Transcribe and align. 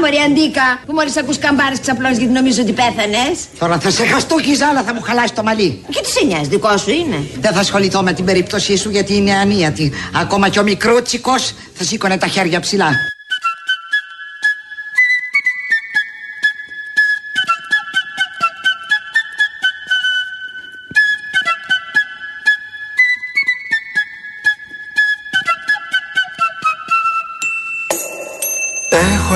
μωρή 0.00 0.18
Αντίκα, 0.26 0.66
που 0.86 0.92
μόλις 0.92 1.16
ακούς 1.16 1.38
καμπάρες 1.38 1.80
ξαπλώσει 1.80 2.14
γιατί 2.14 2.32
νομίζω 2.32 2.62
ότι 2.62 2.72
πέθανες. 2.72 3.36
Τώρα 3.58 3.78
θα 3.78 3.90
σε 3.90 4.04
χαστούκιζα, 4.06 4.66
αλλά 4.66 4.82
θα 4.82 4.94
μου 4.94 5.02
χαλάσεις 5.02 5.32
το 5.32 5.42
μαλλί. 5.42 5.84
Και 5.88 6.00
τι 6.00 6.10
σε 6.10 6.24
νοιάζει, 6.26 6.48
δικό 6.48 6.76
σου 6.76 6.90
είναι; 6.90 7.18
Δεν 7.40 7.52
θα 7.52 7.60
ασχοληθώ 7.60 8.02
με 8.02 8.12
την 8.12 8.24
περίπτωσή 8.24 8.76
σου 8.76 8.90
γιατί 8.90 9.16
είναι 9.16 9.32
ανίατη. 9.34 9.92
Ακόμα 10.22 10.48
και 10.48 10.58
ο 10.58 10.62
μικρούτσικος 10.62 11.54
θα 11.74 11.84
σήκωνε 11.84 12.16
τα 12.16 12.26
χέρια 12.26 12.60
ψηλά. 12.60 12.90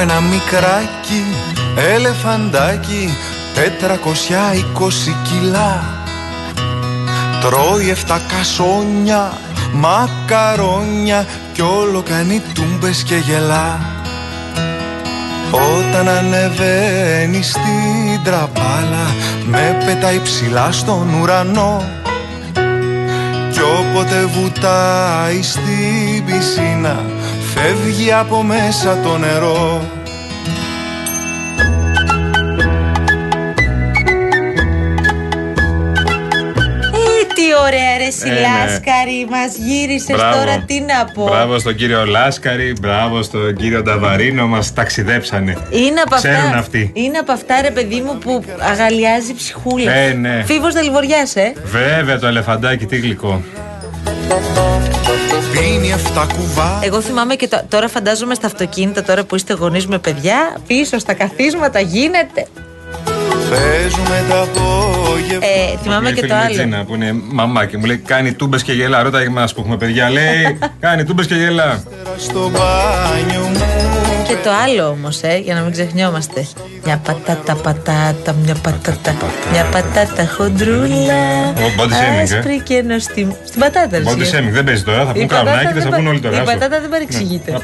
Ένα 0.05 0.21
μικράκι 0.21 1.25
ελεφαντάκι 1.95 3.17
420 3.55 5.15
κιλά. 5.23 5.83
Τρώει 7.41 7.95
7 8.09 8.17
κασόνια, 8.29 9.33
μακαρόνια 9.73 11.27
Κι 11.53 11.61
όλο 11.61 12.03
κάνει 12.03 12.43
τούμπες 12.55 13.03
και 13.03 13.17
γελά. 13.17 13.81
Όταν 15.51 16.09
ανεβαίνει 16.09 17.43
στην 17.43 18.23
τραπάλα 18.25 19.07
Με 19.47 19.83
πετάει 19.87 20.21
ψηλά 20.21 20.73
στον 20.73 21.15
ουρανό. 21.21 21.83
Κι 23.53 23.61
όποτε 23.61 24.25
βουτάει 24.25 25.43
στην 25.43 26.25
πισίνα 26.25 27.05
Φεύγει 27.55 28.13
από 28.13 28.43
μέσα 28.43 29.01
το 29.01 29.19
νερό 29.19 29.83
ωραία 37.65 37.97
ρε 37.99 38.05
εσύ 38.05 38.29
Ε, 38.29 38.33
ναι. 38.33 38.41
Λάσκαρη 38.41 39.27
Μας 39.31 39.51
γύρισες 39.57 40.17
Μπράβο. 40.17 40.39
τώρα 40.39 40.55
τι 40.67 40.81
να 40.81 41.05
πω 41.15 41.25
Μπράβο 41.25 41.59
στον 41.59 41.75
κύριο 41.77 42.05
Λάσκαρη, 42.07 42.73
μπράβο 42.81 43.23
στον 43.23 43.57
κύριο 43.57 43.83
Νταβαρίνο, 43.83 44.47
μας 44.47 44.73
ταξιδέψανε. 44.73 45.57
είναι 45.71 46.01
από, 46.05 46.15
Ξέρουν 46.15 46.37
αυτά, 46.45 46.59
αυτοί. 46.59 46.91
είναι 46.95 47.19
από 47.19 47.33
αυτά 47.33 47.61
ρε 47.61 47.71
παιδί 47.71 48.01
μου 48.01 48.19
που 48.19 48.45
αγαλιάζει 48.71 49.35
ψυχούλα 49.35 49.93
Ε, 49.93 50.13
ναι. 50.13 50.43
Φίβος 50.47 50.73
Δελιβοριάς 50.73 51.37
ε 51.37 51.53
Βέβαια 51.65 52.19
το 52.19 52.27
ελεφαντάκι, 52.27 52.87
τι 52.87 52.97
γλυκό. 52.97 53.43
Πίνει 55.53 55.95
7 56.17 56.27
κουβά 56.37 56.79
Εγώ 56.83 57.01
θυμάμαι 57.01 57.35
και 57.35 57.49
το- 57.49 57.63
τώρα 57.69 57.89
φαντάζομαι 57.89 58.35
στα 58.35 58.47
αυτοκίνητα 58.47 59.03
τώρα 59.03 59.25
που 59.25 59.35
είστε 59.35 59.55
γονείς 59.55 59.87
με 59.87 59.99
παιδιά 59.99 60.57
Πίσω 60.67 60.99
στα 60.99 61.13
καθίσματα 61.15 61.81
γίνεται 61.81 62.47
Παίζουμε 63.55 64.25
τα 64.29 64.41
απόγευμα 64.41 65.47
ε, 65.47 65.79
Θυμάμαι 65.83 66.01
Μια 66.01 66.11
και 66.13 66.21
φίλη 66.21 66.29
το 66.29 66.35
μου, 66.37 66.41
η 66.41 66.45
άλλο 66.45 66.55
Τζίνα, 66.55 66.85
που 66.85 66.95
είναι 66.95 67.13
μαμά 67.33 67.65
και 67.67 67.77
μου 67.79 67.85
λέει 67.85 67.97
κάνει 67.97 68.33
τούμπες 68.33 68.63
και 68.63 68.73
γελά. 68.73 69.03
Ρώτα 69.03 69.21
εμά 69.21 69.45
που 69.55 69.61
έχουμε 69.61 69.77
παιδιά. 69.77 70.11
Λέει 70.11 70.59
κάνει 70.81 71.05
τούμπες 71.05 71.27
και 71.27 71.35
γελά. 71.35 71.83
στο 72.19 72.51
μπάνιο 72.51 73.41
μου 73.41 73.65
Και 74.29 74.35
το 74.45 74.51
άλλο 74.65 74.89
όμως, 74.89 75.23
ε, 75.23 75.37
για 75.45 75.55
να 75.55 75.61
μην 75.61 75.73
ξεχνιόμαστε. 75.73 76.47
Μια 76.85 76.97
πατάτα, 76.97 77.55
πατάτα, 77.55 78.33
μια 78.45 78.55
πατάτα. 78.63 79.15
Μια 79.53 79.65
πατάτα 79.65 80.27
χοντρούλα. 80.37 81.49
Ο 81.57 81.73
body 81.79 81.83
shaming, 81.89 82.31
ε. 82.33 82.37
Άσπρη 82.37 82.61
και 82.61 82.83
νοστιμ. 82.83 83.31
Στην 83.45 83.61
πατάτα, 83.61 83.99
ρε, 83.99 84.05
Body 84.07 84.21
εσύ. 84.21 84.33
shaming 84.37 84.53
δεν 84.53 84.65
παίζει 84.65 84.83
τώρα. 84.83 85.05
Θα 85.05 85.13
Η 85.15 85.19
πούν 85.19 85.27
πατάτα 85.27 85.45
κραουνάκι 85.51 85.67
και 85.67 85.73
δεν 85.73 85.83
θα 85.83 85.89
πα- 85.89 85.97
πούν 85.97 86.07
όλοι 86.07 86.21
τώρα. 86.21 86.37
η 86.37 86.39
άσο. 86.39 86.53
πατάτα 86.53 86.81
δεν 86.81 86.89
παρεξηγείται. 86.91 87.51
Ναι, 87.51 87.59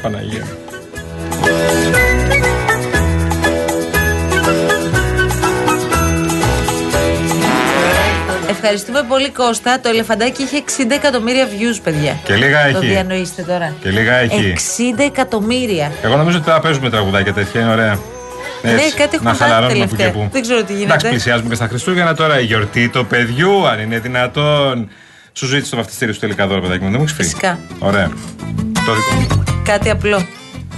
Ευχαριστούμε 8.51 9.03
πολύ 9.07 9.29
Κώστα. 9.29 9.79
Το 9.79 9.89
ελεφαντάκι 9.89 10.41
είχε 10.43 10.63
60 10.65 10.91
εκατομμύρια 10.91 11.45
views, 11.47 11.79
παιδιά. 11.83 12.19
Και 12.23 12.35
λίγα 12.35 12.71
Το 12.71 12.77
έχει. 12.77 12.87
διανοείστε 12.87 13.41
τώρα. 13.41 13.73
Και 13.81 13.89
λίγα 13.89 14.13
έχει. 14.15 14.53
60 14.97 15.03
εκατομμύρια. 15.03 15.91
Εγώ 16.01 16.15
νομίζω 16.15 16.37
ότι 16.37 16.49
θα 16.49 16.59
παίζουμε 16.59 16.89
τραγουδάκια 16.89 17.33
τέτοια, 17.33 17.61
είναι 17.61 17.71
ωραία. 17.71 17.99
Ναι, 18.63 18.71
κάτι 18.71 19.15
έχουν 19.15 19.25
να 19.25 19.33
κάνει 19.33 19.37
χαλαρώνουμε 19.51 19.85
που 19.85 19.89
και 19.91 19.95
τελευταία. 19.95 20.23
που. 20.23 20.29
Δεν 20.31 20.41
ξέρω 20.41 20.63
τι 20.63 20.71
γίνεται. 20.73 20.85
Εντάξει, 20.87 21.07
πλησιάζουμε 21.09 21.49
και 21.49 21.55
στα 21.55 21.67
Χριστούγεννα 21.67 22.13
τώρα 22.15 22.39
η 22.39 22.43
γιορτή 22.43 22.89
του 22.89 23.05
παιδιού, 23.05 23.67
αν 23.67 23.79
είναι 23.79 23.99
δυνατόν. 23.99 24.89
Σου 25.33 25.45
ζήτησε 25.45 25.69
το 25.71 25.77
βαφτιστήριο 25.77 26.13
σου 26.13 26.19
τελικά 26.19 26.47
δώρο, 26.47 26.61
παιδάκι 26.61 26.83
μου. 26.83 26.89
Δεν 26.89 26.97
μου 26.99 27.03
έχεις 27.03 27.15
φύγει. 27.15 27.29
Φυσικά. 27.29 27.59
Ωραία. 27.79 28.09
Το 28.85 28.93
δικό 28.95 29.13
μου. 29.35 29.43
Κάτι 29.65 29.89
απλό. 29.89 30.25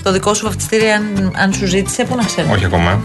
Το 0.03 0.12
δικό 0.12 0.34
σου 0.34 0.46
βαφτιστήρι, 0.46 0.90
αν, 0.90 1.34
αν 1.38 1.53
σου 1.53 1.66
ζήτησε, 1.66 2.03
πού 2.03 2.16
να 2.16 2.24
ξέρω. 2.24 2.48
Όχι 2.52 2.66
ακόμα. 2.66 3.00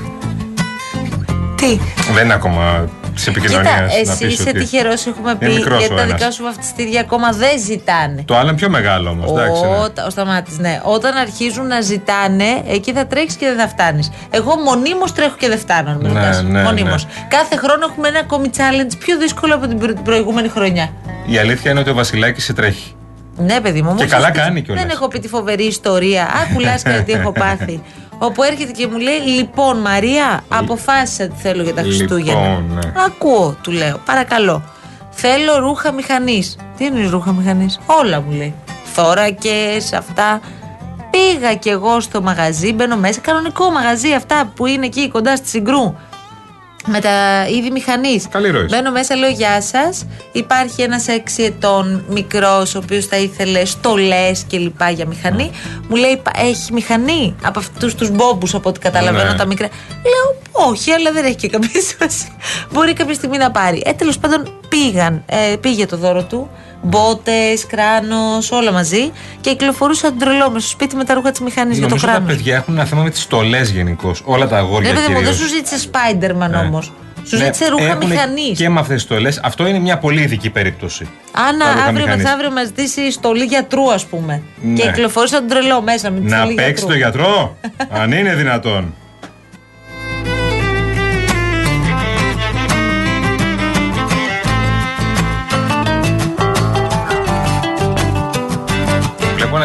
Τι; 1.55 1.79
Δεν 2.15 2.25
είναι 2.25 2.35
ακόμα 2.35 2.89
της 3.19 3.27
επικοινωνίας. 3.27 3.75
Κοίτα, 3.95 4.13
εσύ 4.13 4.27
είσαι 4.27 4.53
τυχερός, 4.53 5.07
έχουμε 5.07 5.35
πει. 5.35 5.45
Είναι 5.45 5.55
μικρός 5.55 5.79
γιατί 5.79 5.93
ο 5.93 5.97
τα 5.97 6.03
ένας. 6.03 6.19
δικά 6.19 6.31
σου 6.31 6.43
βαφτιστήρια 6.43 7.01
ακόμα 7.01 7.31
δεν 7.33 7.59
ζητάνε. 7.67 8.23
Το 8.25 8.37
άλλο 8.37 8.49
είναι 8.49 8.57
πιο 8.57 8.69
μεγάλο 8.69 9.11
όμως. 9.11 9.31
Εντάξει. 9.31 9.61
ναι. 9.63 9.77
Όταν, 9.85 10.07
ο 10.07 10.11
Σταμάτης, 10.11 10.59
ναι. 10.59 10.81
Όταν 10.85 11.17
αρχίζουν 11.17 11.67
να 11.67 11.81
ζητάνε, 11.81 12.45
εκεί 12.69 12.93
θα 12.93 13.07
τρέξει 13.07 13.37
και 13.37 13.47
δεν 13.47 13.57
θα 13.59 13.69
φτάνεις. 13.69 14.11
Εγώ 14.31 14.57
μονίμως 14.57 15.13
τρέχω 15.13 15.35
και 15.39 15.49
δεν 15.49 15.59
φτάνω. 15.59 15.91
αν 15.91 15.97
με 16.03 16.09
Ναι, 16.09 16.21
ρωτάς. 16.21 16.43
ναι, 16.43 16.63
Μονίμως. 16.63 17.05
ναι. 17.05 17.11
Κάθε 17.29 17.57
χρόνο 17.57 17.87
έχουμε 17.91 18.09
ένα 18.09 18.19
ακόμη 18.19 18.51
challenge 18.57 18.93
πιο 18.99 19.19
δύσκολο 19.19 19.55
από 19.55 19.67
την 19.67 19.79
προ- 19.79 20.01
προηγούμενη 20.03 20.49
χρονιά. 20.49 20.89
Η 21.27 21.39
αλήθεια 21.39 21.71
είναι 21.71 21.81
ότι 21.81 21.91
ο 21.91 21.95
Βασιλάκης 21.95 22.45
σε 22.45 22.53
τρέχει. 22.53 22.93
Ναι, 23.41 23.61
παιδί 23.61 23.83
μου. 23.83 23.89
Και 23.95 24.03
όμως 24.03 24.13
καλά 24.13 24.27
αυτή- 24.27 24.39
κάνει 24.39 24.63
κιόλας. 24.63 24.83
Δεν 24.83 24.93
έχω 24.93 25.09
πει 25.09 25.19
τη 25.19 25.29
φοβερή 25.29 25.65
ιστορία. 25.65 26.23
Άκου 26.43 26.61
λάσκα 26.61 26.91
τι 27.03 27.13
έχω 27.13 27.33
πάθει. 27.43 27.83
Όπου 28.19 28.43
έρχεται 28.43 28.73
και 28.73 28.87
μου 28.87 28.99
λέει: 28.99 29.19
Λοιπόν, 29.19 29.79
Μαρία, 29.79 30.45
αποφάσισα 30.49 31.27
τι 31.29 31.35
θέλω 31.41 31.63
για 31.63 31.75
τα 31.75 31.83
Λοιπόν, 31.83 31.97
Χριστούγεννα. 31.97 32.63
ναι. 32.75 32.93
Ακούω, 33.07 33.57
του 33.63 33.71
λέω. 33.71 34.01
Παρακαλώ. 34.05 34.63
Θέλω 35.11 35.59
ρούχα 35.59 35.93
μηχανής. 35.93 36.57
Τι 36.77 36.85
είναι 36.85 37.09
ρούχα 37.09 37.33
μηχανής, 37.33 37.81
Όλα 37.87 38.21
μου 38.21 38.31
λέει. 38.37 38.55
Θώρακες, 38.95 39.93
αυτά. 39.93 40.41
Πήγα 41.11 41.55
κι 41.55 41.69
εγώ 41.69 42.01
στο 42.01 42.23
μαγαζί, 42.23 42.73
μπαίνω 42.73 42.97
μέσα. 42.97 43.21
Κανονικό 43.21 43.71
μαγαζί, 43.71 44.13
αυτά 44.13 44.53
που 44.57 44.67
είναι 44.67 44.87
εκεί 44.87 45.09
κοντά 45.09 45.37
στη 45.37 45.49
Συγκρού. 45.49 45.95
Με 46.91 47.01
τα 47.01 47.47
είδη 47.49 47.71
μηχανής. 47.71 48.29
Καλή 48.29 48.51
ροή. 48.51 48.65
Μπαίνω 48.71 48.91
μέσα, 48.91 49.17
λέω 49.17 49.29
Γεια 49.31 49.61
σας. 49.63 50.07
Υπάρχει 50.33 50.83
ένας 50.83 51.07
6 51.09 51.43
ετών 51.45 52.05
μικρός, 52.09 52.75
ο 52.75 52.79
οποίος 52.79 53.07
θα 53.07 53.17
ήθελε 53.17 53.65
στολές 53.65 54.45
και 54.47 54.59
λοιπά 54.59 54.91
για 54.91 55.07
μηχανή. 55.07 55.51
Μου 55.89 55.97
λέει 55.97 56.17
«Πα- 56.23 56.33
Έχει 56.41 56.73
μηχανή 56.73 57.35
από 57.45 57.59
αυτούς 57.59 57.95
τους 57.95 58.11
μπόμπους, 58.11 58.55
από 58.55 58.69
ό,τι 58.69 58.79
καταλαβαίνω 58.79 59.31
Ναι. 59.31 59.37
τα 59.39 59.47
μικρά. 59.47 59.69
Λέω 60.03 60.43
Όχι, 60.69 60.91
αλλά 60.93 61.13
δεν 61.13 61.25
έχει 61.25 61.35
και 61.37 61.49
καμία 61.49 61.71
σημασία. 61.91 62.29
Μπορεί 62.73 62.93
κάποια 62.93 63.15
στιγμή 63.15 63.37
να 63.39 63.51
πάρει. 63.51 63.83
Ε, 63.87 63.93
τέλος 63.93 64.19
πάντων 64.19 64.53
πήγαν. 64.69 65.23
Ε, 65.27 65.57
πήγε 65.57 65.87
το 65.87 65.97
δώρο 65.97 66.23
του. 66.25 66.51
Μπότες, 66.83 67.67
κράνος, 67.67 68.51
όλα 68.51 68.73
μαζί. 68.73 69.11
Και 69.41 69.51
κυκλοφορούσα 69.51 70.13
τρελό 70.13 70.51
με 70.51 70.59
στο 70.61 70.69
σπίτι 70.69 70.97
με 70.97 71.05
τα 71.05 71.15
ρούχα 71.15 71.31
της 71.31 71.41
μηχανής 71.41 71.79
για 71.79 71.83
το 71.83 71.89
Νομίζω 71.89 72.07
τα 72.07 72.13
κράνος. 72.13 72.35
παιδιά 72.35 72.57
έχουν 72.57 72.75
ένα 72.75 72.85
θέμα 72.85 73.03
με 73.03 73.11
τις 73.11 73.21
στολές 73.21 73.71
γενικώς. 73.71 74.23
Όλα 74.25 74.49
τα 74.49 74.57
αγόρια 74.57 74.93
Ναι, 74.93 74.95
παιδί 74.99 75.09
μου, 75.09 75.15
δεν 75.15 75.23
κυρίως. 75.33 75.37
σου 75.37 75.49
ζήτησε 75.57 75.89
Spider-Man 75.93 76.49
Ναι. 76.51 76.57
όμως. 76.57 76.93
Σου 77.25 77.37
Ναι, 77.37 77.45
ζήτησε 77.45 77.69
ρούχα 77.69 77.85
έχουνε 77.85 78.07
μηχανής. 78.07 78.59
Και 78.59 78.69
με 78.69 78.81
αυτές 78.81 78.95
τις 78.95 79.05
στολές. 79.05 79.41
Αυτό 79.43 79.67
είναι 79.67 79.79
μια 79.79 79.99
πολύ 79.99 80.23
ειδική 80.23 80.51
περίπτωση. 80.51 81.09
Αν 81.33 81.59
Τα 81.59 81.73
ρούχα 81.73 81.85
αύριο 81.87 82.05
μηχανής. 82.05 82.25
μεθαύριο 82.25 82.51
μας 82.51 82.67
ζητήσει 82.67 83.11
στολή 83.13 83.45
γιατρού, 83.45 83.93
ας 83.93 84.05
πούμε. 84.05 84.43
Ναι. 84.63 84.75
Και 84.81 84.87
κυκλοφορήσα 84.87 85.39
τον 85.39 85.49
τρελό 85.49 85.83
μέσα 85.83 86.11
με 86.11 86.21
τη 86.21 86.27
Να 86.27 86.37
στολή 86.39 86.55
παίξει 86.55 86.71
γιατρού. 86.73 86.87
το 86.89 86.95
γιατρό, 86.95 87.57
αν 88.03 88.13
είναι 88.13 88.35
δυνατόν. 88.35 88.95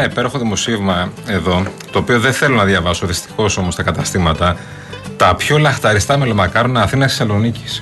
Ένα 0.04 0.12
υπέροχο 0.12 0.38
δημοσίευμα 0.38 1.12
εδώ, 1.26 1.62
το 1.90 1.98
οποίο 1.98 2.20
δεν 2.20 2.32
θέλω 2.32 2.56
να 2.56 2.64
διαβάσω 2.64 3.06
δυστυχώς 3.06 3.56
όμως 3.56 3.74
στα 3.74 3.82
καταστήματα. 3.82 4.56
Τα 5.16 5.34
πιο 5.34 5.58
λαχταριστά 5.58 6.18
μελομακάρονα 6.18 6.82
Αθήνα 6.82 7.06
Θεσσαλονίκης. 7.06 7.78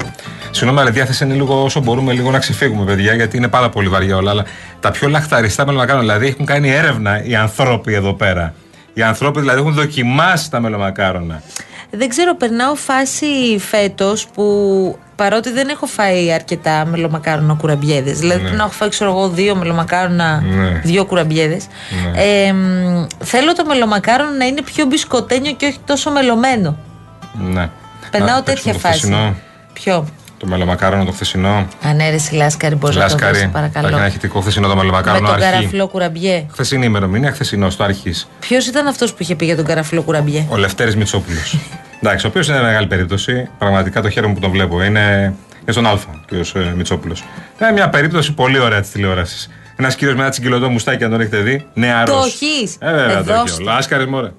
Συγγνώμη, 0.51 0.81
αλλά 0.81 0.89
η 0.89 0.93
διάθεση 0.93 1.25
είναι 1.25 1.35
λίγο 1.35 1.65
όσο 1.65 1.81
μπορούμε 1.81 2.13
λίγο 2.13 2.31
να 2.31 2.39
ξεφύγουμε, 2.39 2.85
παιδιά, 2.85 3.15
γιατί 3.15 3.37
είναι 3.37 3.49
πάρα 3.49 3.69
πολύ 3.69 3.89
βαριά 3.89 4.17
όλα. 4.17 4.31
Αλλά 4.31 4.45
τα 4.81 4.91
πιο 4.91 5.09
λαχταριστά 5.09 5.67
μελομακάρονα, 5.67 6.03
δηλαδή 6.03 6.27
έχουν 6.27 6.47
κάνει 6.47 6.71
έρευνα 6.71 7.25
οι 7.25 7.35
ανθρώποι 7.35 7.95
εδώ 7.95 8.15
πέρα. 8.15 8.55
Οι 8.95 9.03
ανθρώποι 9.03 9.41
δηλαδή 9.41 9.61
έχουν 9.61 9.73
δοκιμάσει 9.73 10.51
τα 10.51 10.61
μελομακάρονα. 10.61 11.43
Δεν 11.91 12.09
ξέρω, 12.09 12.37
περνάω 12.37 12.75
φάση 12.75 13.59
φέτος 13.59 14.27
που 14.27 14.99
παρότι 15.23 15.51
δεν 15.53 15.69
έχω 15.69 15.87
φάει 15.87 16.33
αρκετά 16.33 16.85
μελομακάρονα 16.87 17.55
κουραμπιέδες. 17.55 18.19
Δηλαδή 18.19 18.37
Ναι. 18.37 18.43
πρέπει 18.43 18.57
να 18.57 18.63
έχω 18.65 18.73
φάει, 18.73 18.89
ξέρω 18.89 19.11
εγώ, 19.11 19.29
δύο 19.29 19.55
μελομακάρονα, 19.57 20.41
Ναι. 20.41 20.81
δύο 20.85 21.05
κουραμπιέδες. 21.05 21.67
Ναι. 22.13 22.23
Ε, 22.23 22.53
μ, 22.53 23.07
θέλω 23.19 23.53
το 23.53 23.65
μελομακάρονο 23.65 24.31
να 24.31 24.45
είναι 24.45 24.63
πιο 24.63 24.85
μπισκοτένιο 24.85 25.53
και 25.53 25.67
όχι 25.67 25.79
τόσο 25.87 26.11
μελωμένο. 26.11 26.77
Ναι. 27.39 27.69
Περνάω 28.11 28.37
Να 28.37 28.43
τέτοια 28.43 28.53
παίξουμε 28.53 28.73
το 28.73 28.79
φάση. 28.79 28.99
χθεσινό, 28.99 29.35
Ποιο; 29.73 30.07
Το 30.39 30.47
μελομακάρονο 30.47 31.05
το 31.05 31.13
χθεσινό. 31.13 31.67
Ανέρεση 31.83 32.35
Λάσκαρη, 32.35 32.75
μπορείς 32.75 32.97
να 32.97 33.03
το 33.03 33.09
δώσει, 33.09 33.25
Λάσκαρη. 33.25 33.49
παρακαλώ. 33.53 33.87
Έχει 33.87 33.97
ένα 33.97 34.07
ηχητικό 34.07 34.41
χθεσινό 34.41 34.69
το 34.69 34.75
Με 34.75 34.81
μελομακάρονο. 34.81 35.27
τον 35.29 35.35
αρχή. 35.43 35.51
καραφλό 35.51 35.87
κουραμπιέ. 35.89 36.47
Χθεσινή 36.53 36.87
ημερομηνία, 36.87 37.33
χθεσινός 37.33 37.73
στο 37.73 37.85
αρχής. 37.85 38.29
Ποιος 38.41 38.67
ήταν 38.67 38.87
αυτός 38.87 39.11
που 39.11 39.17
είχε 39.21 39.35
πει 39.35 39.45
για 39.45 39.57
τον 39.57 39.65
καραφλό 39.65 40.03
κουραμπιέ; 40.03 40.47
Ο 40.49 40.57
Λευτέρης 40.57 40.97
Μητσόπουλος. 40.97 41.57
Εντάξει, 42.05 42.27
ο 42.27 42.29
οποίος 42.29 42.49
είναι 42.49 42.61
μεγάλη 42.63 42.87
περίπτωση. 42.87 43.49
Πραγματικά 43.59 44.03
το 44.03 44.11
χαίρομαι 44.11 44.35
που 44.35 44.41
τον 44.41 44.51
βλέπω. 44.51 44.83
Είναι, 44.83 45.35
είναι 45.63 45.73
στον 45.73 45.87
Α, 45.87 45.91
ο 45.91 45.99
κ. 46.27 46.31
Μητσόπουλος. 46.77 47.25
Είναι 47.61 47.73
μια 47.73 47.89
περίπτωση 47.89 48.33
πολύ 48.35 48.59
ωραία 48.59 48.81
της 48.81 48.91
τηλεόρασης. 48.91 49.51
Ένας 49.77 49.95
κύριος 49.95 50.17
με 50.17 50.23
ένα 50.23 50.31
τσιγκυλωτό 50.31 50.69
μουστάκι, 50.71 51.05
αν 51.05 51.11
τον 51.11 51.21
έχετε 51.21 51.39
δει. 51.39 51.67
Νεαρός. 51.75 52.17
Το 52.17 52.25
έχεις; 52.27 52.77
Ε, 52.81 52.91
βέβαια, 52.93 53.19
Ε, 53.19 53.23
το 53.23 53.33
έχει 53.33 53.41
δώστε. 53.41 53.63
όλα. 53.63 53.75
Άσκαρη, 53.77 54.09
μωρέ. 54.09 54.33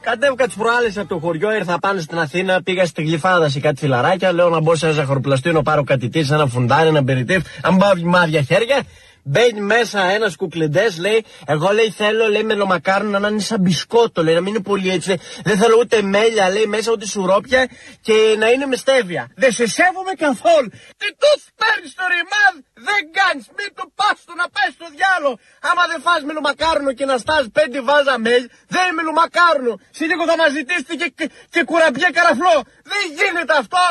Κατέβηκα 0.00 0.44
τις 0.46 0.54
προάλλες 0.54 0.98
από 0.98 1.08
το 1.08 1.18
χωριό, 1.18 1.54
ήρθα 1.54 1.78
πάνω 1.78 2.00
στην 2.00 2.18
Αθήνα, 2.18 2.62
πήγα 2.62 2.84
στη 2.86 3.02
γλυφάδα 3.02 3.48
σε 3.48 3.60
κάτι 3.60 3.76
φιλαράκια. 3.78 4.32
Λέω 4.32 4.48
να 4.48 4.60
μπω 4.60 4.74
σε 4.74 4.86
ένα 4.86 4.94
ζαχαροπλαστείο, 4.94 5.52
να 5.52 5.62
πάρω 5.62 5.84
κάτι 5.84 6.08
τύρι, 6.08 6.26
ένα 6.30 6.46
φουντάνι, 6.46 6.88
ένα 6.88 7.04
περιτύφ. 7.04 7.42
Αν 7.62 7.76
πάω 7.76 7.90
μάδια 8.04 8.42
χέρια, 8.42 8.80
μπαίνει 9.28 9.60
μέσα 9.60 10.00
ένας 10.02 10.36
κουκλεντές, 10.36 10.98
λέει, 10.98 11.24
Εγώ 11.46 11.68
λέει 11.72 11.90
θέλω, 11.90 12.28
λέει 12.28 12.42
μελομακάρονο 12.42 13.18
να 13.18 13.28
είναι 13.28 13.40
σαν 13.40 13.60
μπισκότο, 13.60 14.22
λέει, 14.24 14.34
να 14.34 14.40
μην 14.40 14.54
είναι 14.54 14.62
πολύ 14.62 14.90
έτσι. 14.90 15.20
Δεν 15.44 15.56
θέλω 15.58 15.76
ούτε 15.80 16.02
μέλια, 16.02 16.50
λέει, 16.50 16.66
μέσα 16.66 16.92
ούτε 16.92 17.06
σουρόπια 17.06 17.68
και 18.00 18.16
να 18.38 18.48
είναι 18.50 18.66
με 18.66 18.76
στέβια. 18.76 19.22
Δεν 19.42 19.52
σε 19.52 19.66
σέβομαι 19.66 20.12
καθόλου. 20.26 20.68
Τι 21.00 21.08
τους 21.22 21.40
παίρνεις 21.60 21.94
το 21.98 22.04
ρημάδ, 22.14 22.54
δεν 22.88 23.02
κάνεις, 23.18 23.44
μην 23.58 23.70
του 23.76 23.86
πας 23.98 24.16
του 24.26 24.34
να 24.42 24.46
πάει 24.54 24.70
στο 24.76 24.86
διάλο. 24.96 25.30
Άμα 25.70 25.82
δεν 25.90 26.00
φας 26.06 26.20
μελομακάρονο 26.28 26.92
και 26.98 27.04
να 27.10 27.16
στάς 27.24 27.44
πέντε 27.58 27.78
βάζα 27.88 28.14
μέλ, 28.26 28.42
δεν 28.74 28.82
είναι 28.84 28.96
μελομακάρονο. 29.00 29.74
Σε 29.96 30.04
λίγο 30.10 30.22
θα 30.30 30.36
μας 30.40 30.50
ζητήσετε 30.58 30.94
και, 31.00 31.08
και, 31.18 31.26
και 31.54 31.60
κουραμπιέ 31.68 32.08
καραφλό. 32.18 32.56
Δεν 32.92 33.02
γίνεται 33.18 33.54
αυτό. 33.62 33.84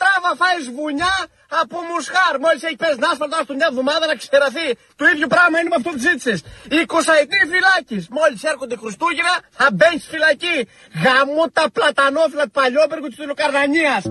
Τράβα 0.00 0.30
φάεις 0.40 0.66
βουνιά 0.76 1.16
από 1.62 1.76
μουσχάρ. 1.90 2.34
Μόλις 2.44 2.60
έχεις 2.66 2.80
πέσει 2.82 2.98
άσφαλτο, 3.10 3.34
άστο 3.40 3.52
μια 3.60 3.68
εβδομάδα 3.72 4.04
να 4.10 4.16
ξεραθεί. 4.22 4.68
Το 4.98 5.04
ίδιο 5.12 5.26
πράγμα 5.34 5.56
είναι 5.58 5.70
με 5.72 5.78
αυτό 5.80 5.90
που 5.94 6.00
ζήτησες. 6.06 6.38
20 6.82 7.12
ετή 7.22 7.38
φυλάκης. 7.52 8.04
Μόλις 8.18 8.40
έρχονται 8.52 8.76
Χριστούγεννα 8.82 9.34
θα 9.58 9.66
μπαίνεις 9.74 10.00
στη 10.02 10.10
φυλακή. 10.14 10.56
Γαμώ 11.04 11.44
τα 11.58 11.64
πλατανόφυλλα 11.76 12.44
του 12.48 12.54
Παλιόπεργου 12.58 13.08
της 13.12 13.18
Τηλοκαρδανίας. 13.22 14.02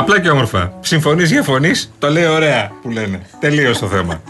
Απλά 0.00 0.16
και 0.20 0.30
όμορφα. 0.30 0.62
Συμφωνείς, 0.80 1.28
διαφωνείς, 1.28 1.78
το 1.98 2.10
λέει 2.10 2.26
ωραία 2.26 2.72
που 2.82 2.88
λένε. 2.90 3.26
Τελείω 3.40 3.78
το 3.78 3.86
θέμα. 3.94 4.22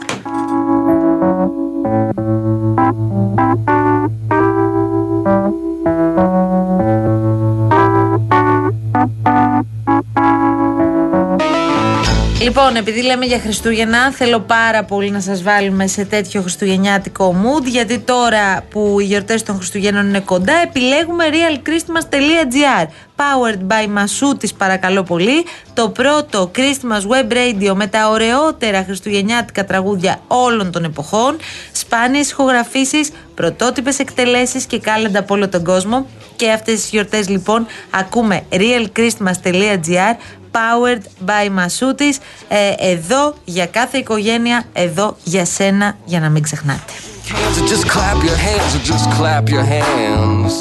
Λοιπόν, 12.50 12.76
επειδή 12.76 13.02
λέμε 13.02 13.26
για 13.26 13.38
Χριστούγεννα, 13.38 14.10
θέλω 14.12 14.40
πάρα 14.40 14.84
πολύ 14.84 15.10
να 15.10 15.20
σας 15.20 15.42
βάλουμε 15.42 15.86
σε 15.86 16.04
τέτοιο 16.04 16.40
χριστουγεννιάτικο 16.40 17.36
mood, 17.44 17.64
γιατί 17.64 17.98
τώρα 17.98 18.64
που 18.70 18.96
οι 19.00 19.04
γιορτές 19.04 19.42
των 19.42 19.56
Χριστουγέννων 19.56 20.08
είναι 20.08 20.20
κοντά, 20.20 20.52
επιλέγουμε 20.52 21.24
realchristmas.gr. 21.30 22.86
Powered 23.16 23.60
by 23.66 23.98
Masoutis, 23.98 24.54
παρακαλώ 24.58 25.02
πολύ. 25.02 25.44
Το 25.74 25.88
πρώτο 25.88 26.50
Christmas 26.56 27.00
Web 27.00 27.32
Radio 27.32 27.72
με 27.74 27.86
τα 27.86 28.08
ωραιότερα 28.08 28.84
χριστουγεννιάτικα 28.84 29.64
τραγούδια 29.64 30.20
όλων 30.26 30.70
των 30.70 30.84
εποχών, 30.84 31.36
σπάνιες 31.72 32.30
ηχογραφήσεις, 32.30 33.10
πρωτότυπες 33.34 33.98
εκτελέσεις 33.98 34.64
και 34.64 34.78
κάλαντα 34.78 35.18
από 35.18 35.34
όλο 35.34 35.48
τον 35.48 35.64
κόσμο. 35.64 36.06
Και 36.36 36.50
αυτές 36.50 36.80
τις 36.80 36.90
γιορτές 36.90 37.28
λοιπόν 37.28 37.66
ακούμε 37.90 38.42
realchristmas.gr 38.50 40.14
Powered 40.52 41.26
by 41.26 41.48
Masoutis. 41.58 42.16
Ε, 42.48 42.72
εδώ 42.78 43.34
για 43.44 43.66
κάθε 43.66 43.98
οικογένεια, 43.98 44.64
εδώ 44.72 45.16
για 45.24 45.44
σένα, 45.44 45.96
για 46.04 46.20
να 46.20 46.28
μην 46.28 46.42
ξεχνάτε. 46.42 46.92
hands 47.30 47.58
or 47.60 47.66
just 47.66 47.86
clap 47.88 48.18
your 48.24 48.36
hands 48.36 48.74
or 48.76 48.82
just 48.92 49.06
clap 49.16 49.48
your 49.48 49.62
hands. 49.62 50.52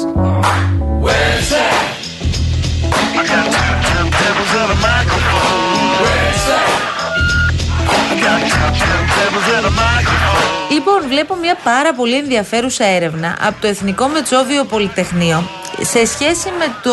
Λοιπόν, 10.70 11.08
βλέπω 11.08 11.34
μια 11.36 11.56
πάρα 11.64 11.94
πολύ 11.94 12.16
ενδιαφέρουσα 12.16 12.84
έρευνα 12.84 13.36
από 13.40 13.60
το 13.60 13.66
Εθνικό 13.66 14.08
Μετσόβιο 14.08 14.64
Πολυτεχνείο 14.64 15.59
σε 15.82 16.06
σχέση 16.06 16.48
με 16.58 16.74
το 16.82 16.92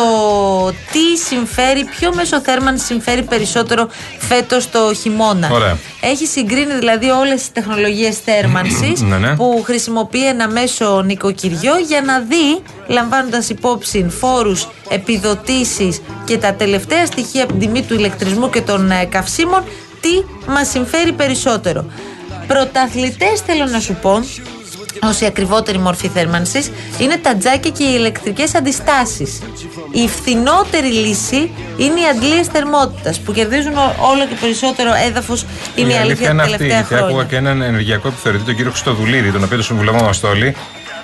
τι 0.92 1.16
συμφέρει, 1.28 1.84
ποιο 1.84 2.14
μεσοθέρμανση 2.14 2.84
συμφέρει 2.84 3.22
περισσότερο 3.22 3.88
φέτος 4.18 4.70
το 4.70 4.94
χειμώνα. 4.94 5.48
Ωραία. 5.52 5.78
Έχει 6.00 6.26
συγκρίνει 6.26 6.74
δηλαδή 6.74 7.10
όλες 7.10 7.34
τις 7.40 7.52
τεχνολογίες 7.52 8.18
θέρμανσης 8.18 9.00
Ναι, 9.00 9.18
ναι. 9.18 9.36
που 9.36 9.62
χρησιμοποιεί 9.64 10.26
ένα 10.26 10.48
μέσο 10.48 11.02
νοικοκυριό 11.02 11.76
για 11.86 12.00
να 12.00 12.20
δει, 12.20 12.62
λαμβάνοντας 12.86 13.48
υπόψη 13.48 14.06
φόρους, 14.18 14.68
επιδοτήσεις 14.88 16.00
και 16.24 16.38
τα 16.38 16.54
τελευταία 16.54 17.06
στοιχεία 17.06 17.42
από 17.42 17.52
την 17.52 17.60
τιμή 17.60 17.82
του 17.82 17.94
ηλεκτρισμού 17.94 18.50
και 18.50 18.60
των 18.60 18.90
ε, 18.90 19.04
καυσίμων, 19.04 19.64
τι 20.00 20.24
μας 20.52 20.68
συμφέρει 20.68 21.12
περισσότερο. 21.12 21.84
Πρωταθλητές 22.46 23.40
θέλω 23.46 23.66
να 23.66 23.80
σου 23.80 23.94
πω, 24.02 24.20
ως 25.02 25.20
η 25.20 25.26
ακριβότερη 25.26 25.78
μορφή 25.78 26.08
θέρμανσης, 26.08 26.70
είναι 26.98 27.16
τα 27.16 27.36
τζάκια 27.36 27.70
και 27.70 27.82
οι 27.84 27.92
ηλεκτρικές 27.96 28.54
αντιστάσεις. 28.54 29.38
Η 29.92 30.08
φθηνότερη 30.08 30.86
λύση 30.92 31.50
είναι 31.76 32.00
οι 32.00 32.04
αντλίες 32.14 32.46
θερμότητας 32.46 33.20
που 33.20 33.32
κερδίζουν 33.32 33.76
ο- 33.76 33.94
όλο 34.10 34.26
και 34.28 34.34
περισσότερο 34.40 34.90
έδαφος, 35.08 35.44
είναι 35.74 35.92
η, 35.92 35.96
αλήθεια, 35.96 36.30
είναι 36.30 36.36
τα 36.38 36.42
αυτή. 36.44 36.56
τελευταία 36.56 36.78
Γιατί 36.80 36.94
άκουγα 36.94 37.08
χρόνια. 37.10 37.28
και 37.28 37.36
έναν 37.36 37.62
ενεργειακό 37.62 38.08
επιθεωρητή, 38.08 38.44
τον 38.44 38.54
κύριο 38.54 38.70
Χρυστοδουλίδη, 38.70 39.30
τον 39.30 39.42
οποίο 39.44 39.56
το 39.56 39.62
συμβουλευόμαστε 39.62 40.26
όλοι, 40.26 40.56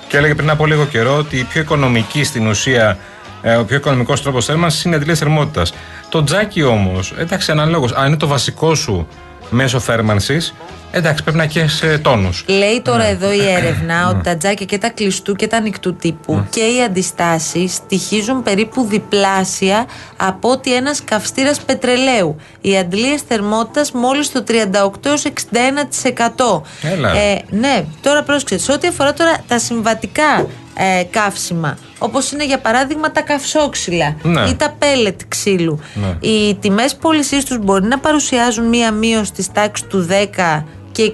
και 0.07 0.17
έλεγε 0.17 0.35
πριν 0.35 0.49
από 0.49 0.65
λίγο 0.65 0.85
καιρό 0.85 1.15
ότι 1.17 1.37
η 1.37 1.43
πιο 1.43 1.61
οικονομική 1.61 2.23
στην 2.23 2.47
ουσία, 2.47 2.97
ε, 3.41 3.55
ο 3.55 3.63
πιο 3.65 3.75
οικονομικός 3.75 4.21
τρόπος 4.21 4.45
θέρμανσης 4.45 4.83
είναι 4.83 4.95
αντιλίε 4.95 5.15
θερμότητας. 5.15 5.73
Το 6.09 6.23
τζάκι 6.23 6.63
όμως, 6.63 7.13
εντάξει, 7.17 7.51
αναλόγως, 7.51 7.91
αν 7.91 8.07
είναι 8.07 8.17
το 8.17 8.27
βασικό 8.27 8.75
σου 8.75 9.07
μέσο 9.49 9.79
θέρμανσης, 9.79 10.53
εντάξει, 10.95 11.23
πρέπει 11.23 11.37
να 11.37 11.43
έχεις 11.43 11.73
σε 11.73 11.97
τόνους. 11.97 12.43
Λέει 12.47 12.81
τώρα 12.81 13.03
εδώ 13.03 13.31
η 13.33 13.47
έρευνα 13.49 14.07
ότι 14.09 14.23
τα 14.23 14.37
τζάκια 14.37 14.65
και 14.65 14.77
τα 14.77 14.89
κλειστού 14.89 15.35
και 15.35 15.47
τα 15.47 15.57
ανοιχτού 15.57 15.95
τύπου 15.95 16.45
και 16.49 16.59
οι 16.59 16.81
αντιστάσεις 16.85 17.73
στοιχίζουν 17.73 18.43
περίπου 18.43 18.85
διπλάσια 18.89 19.85
από 20.17 20.49
ότι 20.49 20.73
ένας 20.73 21.03
καυστήρας 21.03 21.59
πετρελαίου. 21.61 22.35
Οι 22.61 22.77
αντλίες 22.77 23.21
θερμότητας 23.27 23.91
μόλις 23.91 24.31
το 24.31 24.43
38-61%. 24.43 26.61
Έλα. 26.81 27.15
Ε, 27.15 27.41
ναι, 27.49 27.83
τώρα 28.01 28.23
πρόσεξε. 28.23 28.57
Σε 28.57 28.71
ό,τι 28.71 28.87
αφορά 28.87 29.13
τώρα 29.13 29.37
τα 29.47 29.59
συμβατικά 29.59 30.47
ε, 30.77 31.03
καύσιμα, 31.03 31.77
όπως 31.97 32.31
είναι 32.31 32.45
για 32.45 32.59
παράδειγμα 32.59 33.11
τα 33.11 33.21
καυσόξυλα 33.21 34.15
Ναι. 34.23 34.41
ή 34.49 34.55
τα 34.55 34.75
πέλετ 34.79 35.19
ξύλου, 35.27 35.79
Ναι. 35.93 36.29
οι 36.29 36.55
τιμές 36.55 36.95
πώλησής 36.95 37.45
τους 37.45 37.57
μπορεί 37.57 37.85
να 37.85 37.99
παρουσιάζουν 37.99 38.65
μία 38.67 38.91
μείωση 38.91 39.31
της 39.33 39.51
τάξης 39.51 39.87
του 39.87 40.07
10 40.09 40.65
και 40.95 41.11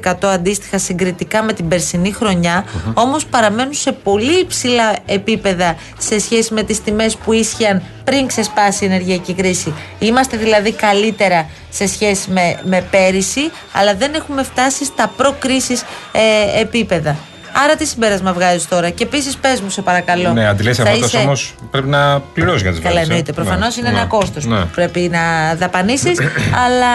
25% 0.00 0.12
αντίστοιχα 0.22 0.78
συγκριτικά 0.78 1.42
με 1.42 1.52
την 1.52 1.68
περσινή 1.68 2.12
χρονιά, 2.12 2.64
όμως 2.94 3.26
παραμένουν 3.26 3.74
σε 3.74 3.92
πολύ 3.92 4.40
υψηλά 4.40 4.96
επίπεδα 5.06 5.76
σε 5.98 6.18
σχέση 6.18 6.54
με 6.54 6.62
τις 6.62 6.82
τιμές 6.82 7.16
που 7.16 7.32
ίσχυαν 7.32 7.82
πριν 8.04 8.26
ξεσπάσει 8.26 8.84
η 8.84 8.86
ενεργειακή 8.86 9.34
κρίση. 9.34 9.74
Είμαστε 9.98 10.36
δηλαδή 10.36 10.72
καλύτερα 10.72 11.50
σε 11.70 11.86
σχέση 11.86 12.30
με, 12.30 12.60
με 12.64 12.86
πέρυσι, 12.90 13.50
αλλά 13.72 13.94
δεν 13.94 14.14
έχουμε 14.14 14.42
φτάσει 14.42 14.84
στα 14.84 15.12
προ-κρίσης 15.16 15.84
ε, 16.12 16.60
επίπεδα. 16.60 17.16
Άρα 17.64 17.76
τι 17.76 17.86
συμπέρασμα 17.86 18.32
βγάζεις 18.32 18.68
τώρα; 18.68 18.90
Και 18.90 19.02
επίσης 19.02 19.36
πες 19.36 19.60
μου, 19.60 19.70
σε 19.70 19.82
παρακαλώ. 19.82 20.32
Ναι, 20.32 20.46
αντιλίε 20.46 20.72
θα 20.72 20.82
θερμότητα 20.82 21.06
είσαι- 21.06 21.26
όμως 21.26 21.54
πρέπει 21.70 21.88
να 21.88 22.20
πληρώσεις 22.20 22.62
για 22.62 22.70
τις 22.70 22.80
Καλά, 22.80 23.00
εννοείται. 23.00 23.32
Προφανώς 23.32 23.76
είναι 23.76 23.88
ένα 23.88 24.04
κόστος 24.04 24.44
Ναι. 24.44 24.60
που 24.60 24.68
πρέπει 24.74 25.00
να 25.12 25.54
δαπανίσεις. 25.54 26.18
αλλά 26.64 26.86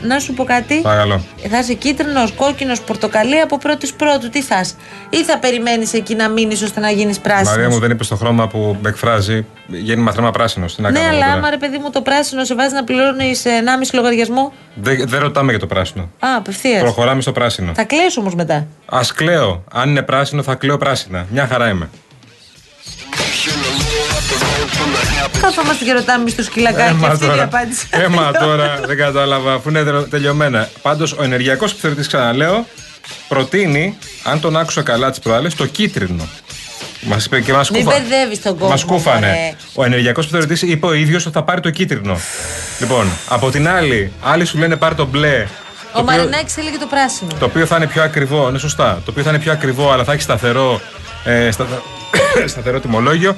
να 0.00 0.18
σου 0.18 0.32
πω 0.34 0.44
κάτι. 0.44 0.80
Παρακαλώ. 0.80 1.20
Θα 1.50 1.58
είσαι 1.58 1.74
κίτρινος, 1.74 2.32
κόκκινος, 2.32 2.80
πορτοκαλί 2.80 3.40
από 3.40 3.58
πρώτης 3.58 3.92
πρώτου. 3.92 4.28
Τι 4.30 4.42
θα 4.42 4.60
είσαι; 4.60 4.74
Ή 5.10 5.24
θα 5.24 5.38
περιμένεις 5.38 5.92
εκεί 5.92 6.14
να 6.14 6.28
μείνεις 6.28 6.62
ώστε 6.62 6.80
να 6.80 6.90
γίνεις 6.90 7.18
πράσινος; 7.18 7.50
Μαρία 7.52 7.68
μου 7.68 7.78
δεν 7.78 7.90
είπες 7.90 8.08
το 8.08 8.16
χρώμα 8.16 8.46
που 8.48 8.76
με 8.82 8.88
εκφράζει. 8.88 9.46
Γίνει 9.70 10.02
μαθρέμα 10.02 10.30
πράσινο. 10.30 10.66
Τι 10.66 10.82
να 10.82 10.90
Ναι, 10.90 10.98
κάνω 11.00 11.10
αλλά 11.14 11.24
τώρα. 11.24 11.32
άμα 11.38 11.50
ρε 11.50 11.56
παιδί 11.56 11.78
μου 11.78 11.90
το 11.90 12.00
πράσινο 12.02 12.44
σε 12.44 12.54
βάζει 12.54 12.74
να 12.74 12.84
πληρώνει 12.84 13.32
1,5 13.34 13.94
λογαριασμό. 13.94 14.52
Δεν, 14.74 15.08
δεν 15.08 15.20
ρωτάμε 15.20 15.50
για 15.50 15.60
το 15.60 15.66
πράσινο. 15.66 16.02
Α, 16.18 16.28
απευθείας. 16.36 16.80
Προχωράμε 16.82 17.20
στο 17.20 17.32
πράσινο. 17.32 17.72
Θα 17.74 17.84
κλαίσει 17.84 18.18
όμως 18.18 18.34
μετά. 18.34 18.66
Α 18.86 19.00
κλαίω. 19.14 19.64
Αν 19.72 19.88
είναι 19.90 20.02
πράσινο, 20.02 20.42
θα 20.42 20.54
κλαίω 20.54 20.76
πράσινα. 20.76 21.26
Μια 21.30 21.46
χαρά 21.46 21.68
είμαι. 21.68 21.88
Καθόμαστε 25.40 25.84
και 25.84 25.92
ρωτάμε 25.92 26.30
στο 26.30 26.42
σκυλακάκι. 26.42 26.90
Έμα 26.90 27.08
Αυτή 27.08 27.24
είναι 27.24 27.32
η 27.32 27.36
τώρα. 27.36 27.48
απάντηση. 27.48 27.86
Έμα 27.90 28.32
τώρα, 28.32 28.80
δεν 28.86 28.96
κατάλαβα, 28.96 29.52
αφού 29.52 29.68
είναι 29.68 29.82
τελε- 29.84 30.08
τελειωμένα. 30.08 30.68
Πάντως, 30.82 31.12
ο 31.12 31.22
ενεργειακός 31.22 31.70
επιθεωρητή, 31.72 32.06
ξαναλέω, 32.06 32.66
προτείνει, 33.28 33.98
αν 34.24 34.40
τον 34.40 34.56
άκουσα 34.56 34.82
καλά 34.82 35.10
τις 35.10 35.18
προάλλες, 35.18 35.54
το 35.54 35.66
κίτρινο. 35.66 36.28
Μας 37.00 37.24
είπε 37.24 37.40
και 37.40 37.52
μας 37.52 37.70
Μην 37.70 37.84
μπερδεύεις 37.84 38.42
τον 38.42 38.58
κόσμο. 38.58 38.74
Μα 38.74 38.82
κούφανε. 38.94 39.26
μωρέ. 39.26 39.54
Ο 39.74 39.84
ενεργειακός 39.84 40.24
επιθεωρητή 40.26 40.66
είπε 40.70 40.86
ο 40.86 40.92
ίδιος 40.94 41.26
ότι 41.26 41.34
θα 41.34 41.42
πάρει 41.42 41.60
το 41.60 41.70
κίτρινο. 41.70 42.18
λοιπόν, 42.80 43.06
από 43.28 43.50
την 43.50 43.68
άλλη, 43.68 44.12
άλλοι 44.22 44.44
σου 44.44 44.58
λένε 44.58 44.76
πάρει 44.76 44.94
το 44.94 45.06
μπλε. 45.06 45.44
το 45.92 45.98
Ο 45.98 46.00
οποίο- 46.02 46.16
Μαρινάκης 46.16 46.56
έλεγε 46.56 46.76
το 46.78 46.86
πράσινο. 46.86 47.30
Το 47.38 47.44
οποίο 47.44 47.66
θα 47.66 47.76
είναι 47.76 47.86
πιο 47.86 48.02
ακριβό, 48.02 48.50
ναι, 48.50 48.58
σωστά. 48.58 49.02
Το 49.04 49.10
οποίο 49.10 49.22
θα 49.22 49.30
είναι 49.30 49.38
πιο 49.38 49.52
ακριβό, 49.52 49.92
αλλά 49.92 50.04
θα 50.04 50.12
έχει 50.12 50.22
σταθερό, 50.22 50.80
ε, 51.24 51.50
σταθε- 51.50 51.82
σταθερό 52.52 52.80
τιμολόγιο. 52.80 53.36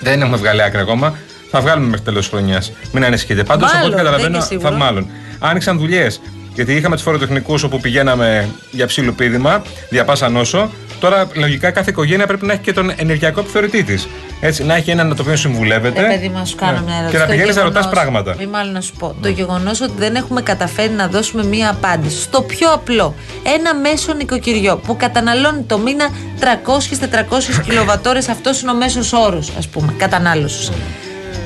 Δεν 0.00 0.20
έχουμε 0.22 0.36
βγάλει 0.36 0.62
άκρη 0.62 0.80
ακόμα. 0.80 1.18
Θα 1.50 1.60
βγάλουμε 1.60 1.86
μέχρι 1.88 2.04
τέλος 2.04 2.24
τη 2.24 2.30
χρονιάς. 2.30 2.72
Μην 2.92 3.04
ανησυχείτε. 3.04 3.42
Πάντως, 3.44 3.68
από 3.68 3.76
Μάλλον, 3.76 3.92
ό,τι 3.92 3.96
δεν 3.96 4.04
καταλαβαίνω, 4.04 4.36
είναι 4.36 4.44
θα 4.44 4.50
σίγουρο. 4.50 4.76
μάλλον. 4.84 5.06
Άνοιξαν 5.38 5.78
δουλειές. 5.78 6.20
Γιατί 6.54 6.72
είχαμε 6.74 6.94
τους 6.94 7.04
φοροτεχνικούς 7.04 7.62
όπου 7.62 7.80
πηγαίναμε 7.80 8.48
για 8.70 8.86
ψήλου 8.86 9.14
πίδημα, 9.14 9.62
διαπάσα 9.90 10.28
νόσο. 10.28 10.70
Τώρα, 11.00 11.26
λογικά, 11.34 11.70
κάθε 11.70 11.90
οικογένεια 11.90 12.26
πρέπει 12.26 12.46
να 12.46 12.52
έχει 12.52 12.62
και 12.62 12.72
τον 12.72 12.92
ενεργειακό 12.96 13.40
επιθεωρητή 13.40 13.82
της. 13.82 14.08
Έτσι, 14.40 14.64
να 14.64 14.74
έχει 14.74 14.90
έναν 14.90 15.16
το 15.16 15.22
οποίο 15.22 15.36
συμβουλεύεται. 15.36 16.00
Ε, 16.00 16.06
παιδί, 16.08 16.28
μα 16.28 16.44
σου 16.44 16.56
κάνω 16.56 16.78
Ναι. 16.78 16.84
μια 16.84 16.94
ερώτηση. 16.94 17.12
Και 17.12 17.18
να 17.18 17.24
Το 17.26 17.30
πηγαίνεις 17.32 17.56
να 17.56 17.62
ρωτάς 17.62 17.84
γεγονός- 17.84 18.00
πράγματα. 18.00 18.34
Μη 18.38 18.46
μάλλον 18.46 18.72
να 18.72 18.80
σου 18.80 18.92
πω. 18.98 19.14
Το 19.22 19.28
γεγονός 19.28 19.80
ότι 19.80 19.92
δεν 19.96 20.14
έχουμε 20.14 20.42
καταφέρει 20.42 20.92
να 20.92 21.06
δώσουμε 21.08 21.44
μία 21.44 21.70
απάντηση 21.70 22.20
στο 22.22 22.42
πιο 22.42 22.72
απλό. 22.72 23.14
Ένα 23.58 23.74
μέσο 23.74 24.12
νοικοκυριό 24.14 24.76
που 24.76 24.96
καταναλώνει 24.96 25.62
το 25.62 25.78
μήνα 25.78 26.08
300-400 26.40 27.60
κιλοβατόρες, 27.68 28.28
αυτός 28.28 28.60
είναι 28.62 28.70
ο 28.70 28.74
μέσος 28.74 29.12
όρος, 29.12 29.52
ας 29.58 29.68
πούμε, 29.68 29.92
κατανάλωσης. 29.98 30.70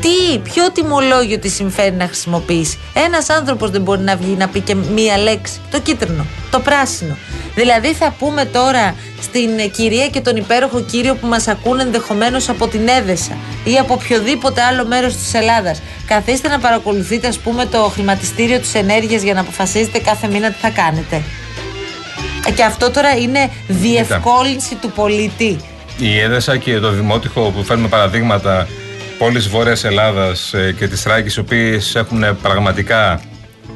Τι, 0.00 0.38
ποιο 0.38 0.70
τιμολόγιο 0.72 1.38
τη 1.38 1.48
συμφέρει 1.48 1.94
να 1.94 2.04
χρησιμοποιήσει; 2.04 2.78
Ένας 2.94 3.28
άνθρωπος 3.30 3.70
δεν 3.70 3.82
μπορεί 3.82 4.00
να 4.00 4.16
βγει 4.16 4.36
να 4.38 4.48
πει 4.48 4.60
και 4.60 4.74
μία 4.74 5.18
λέξη. 5.18 5.60
Το 5.70 5.80
κίτρινο, 5.80 6.26
το 6.50 6.60
πράσινο. 6.60 7.16
Δηλαδή 7.54 7.94
θα 7.94 8.14
πούμε 8.18 8.44
τώρα 8.44 8.94
στην 9.22 9.58
ε, 9.58 9.66
κυρία 9.66 10.08
και 10.08 10.20
τον 10.20 10.36
υπέροχο 10.36 10.80
κύριο 10.80 11.14
που 11.14 11.26
μας 11.26 11.48
ακούν 11.48 11.80
ενδεχομένως 11.80 12.48
από 12.48 12.68
την 12.68 12.88
Έδεσα 12.88 13.36
ή 13.64 13.78
από 13.78 13.94
οποιοδήποτε 13.94 14.62
άλλο 14.62 14.86
μέρος 14.86 15.16
της 15.16 15.34
Ελλάδας. 15.34 15.82
Καθίστε 16.06 16.48
να 16.48 16.58
παρακολουθείτε 16.58 17.28
ας 17.28 17.38
πούμε 17.38 17.66
το 17.66 17.78
χρηματιστήριο 17.78 18.58
της 18.58 18.74
ενέργειας 18.74 19.22
για 19.22 19.34
να 19.34 19.40
αποφασίζετε 19.40 19.98
κάθε 19.98 20.28
μήνα 20.28 20.48
τι 20.50 20.58
θα 20.60 20.70
κάνετε. 20.70 21.22
Ε, 22.48 22.50
Και 22.50 22.62
αυτό 22.62 22.90
τώρα 22.90 23.16
είναι 23.16 23.50
διευκόλυνση 23.68 24.74
του 24.74 24.90
πολίτη. 24.90 25.56
Η 25.98 26.18
Έδεσα 26.18 26.56
και 26.56 26.78
το 26.78 26.90
Δημότυχο 26.90 27.50
που 27.50 27.64
φέρνουμε 27.64 27.88
παραδείγματα 27.88 28.68
πόλεις 29.20 29.48
Βόρειας 29.48 29.84
Ελλάδας 29.84 30.54
ε, 30.54 30.74
και 30.78 30.88
της 30.88 31.02
Θράκης 31.02 31.36
οι 31.36 31.40
οποίες 31.40 31.94
έχουν 31.94 32.24
πραγματικά, 32.42 33.20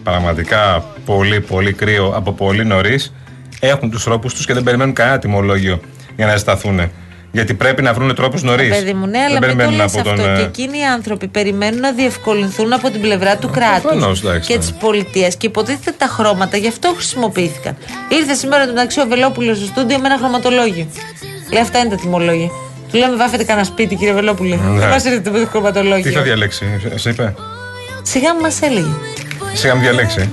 πραγματικά 0.02 0.84
πολύ 1.04 1.40
πολύ 1.40 1.72
κρύο 1.72 2.12
από 2.16 2.32
πολύ 2.32 2.64
νωρίς, 2.64 3.12
έχουν 3.60 3.90
τους 3.90 4.04
τρόπους 4.04 4.34
τους 4.34 4.46
και 4.46 4.54
δεν 4.54 4.62
περιμένουν 4.62 4.94
κανένα 4.94 5.18
τιμολόγιο 5.18 5.80
για 6.16 6.26
να 6.26 6.32
ζεσταθούν. 6.32 6.90
Γιατί 7.32 7.54
πρέπει 7.54 7.82
να 7.82 7.92
βρουν 7.92 8.14
τρόπους 8.14 8.42
νωρίς. 8.42 8.68
Παιδί 8.68 8.94
μου, 8.94 9.06
ναι, 9.06 9.18
αλλά 9.18 9.46
μην 9.46 9.58
το 9.58 9.70
λες 9.70 9.94
αυτό. 9.94 10.12
Και 10.14 10.42
εκείνοι 10.42 10.78
οι 10.78 10.84
άνθρωποι 10.84 11.28
περιμένουν 11.28 11.80
να 11.80 11.92
διευκολυνθούν 11.92 12.72
από 12.72 12.90
την 12.90 13.00
πλευρά 13.00 13.36
του 13.36 13.50
κράτους 13.50 13.82
προφανώς, 13.82 14.20
εντάξει, 14.20 14.48
και 14.48 14.58
ναι. 14.58 14.64
τη 14.64 14.72
πολιτείας. 14.80 15.36
Και 15.36 15.46
υποτίθεται 15.46 15.94
τα 15.98 16.06
χρώματα 16.06 16.56
γι' 16.56 16.68
αυτό 16.68 16.92
χρησιμοποιήθηκαν. 16.94 17.76
Ήρθε 18.08 18.34
σήμερα 18.34 18.66
τον 18.66 18.74
ταξί 18.74 19.00
ο 19.00 19.06
Βελόπουλος 19.08 19.56
στο 19.56 19.66
στούντιο 19.66 19.98
με 19.98 20.06
ένα 20.06 20.18
χρωματολόγιο. 20.18 20.86
Λέει 21.52 21.62
αυτά 21.62 21.78
είναι 21.78 21.88
τα 21.88 21.96
τιμολόγια. 21.96 22.50
Του 22.94 23.00
λέμε 23.00 23.16
βάφετε 23.16 23.44
κανένα 23.44 23.66
σπίτι, 23.66 23.94
κύριε 23.96 24.12
Βελόπουλε. 24.14 24.56
Ναι. 24.56 24.78
Δεν 24.78 24.88
μας 24.88 25.04
ήρθε 25.04 25.30
το 25.30 25.46
χρωματολόγιο. 25.50 26.02
Τι 26.02 26.10
θα 26.10 26.22
διαλέξει, 26.22 26.64
σε 26.94 27.10
είπε; 27.10 27.34
Σιγά 28.02 28.34
μου 28.34 28.40
μας 28.40 28.62
έλεγε. 28.62 28.86
Σιγά 29.52 29.74
μου 29.74 29.80
διαλέξει. 29.80 30.30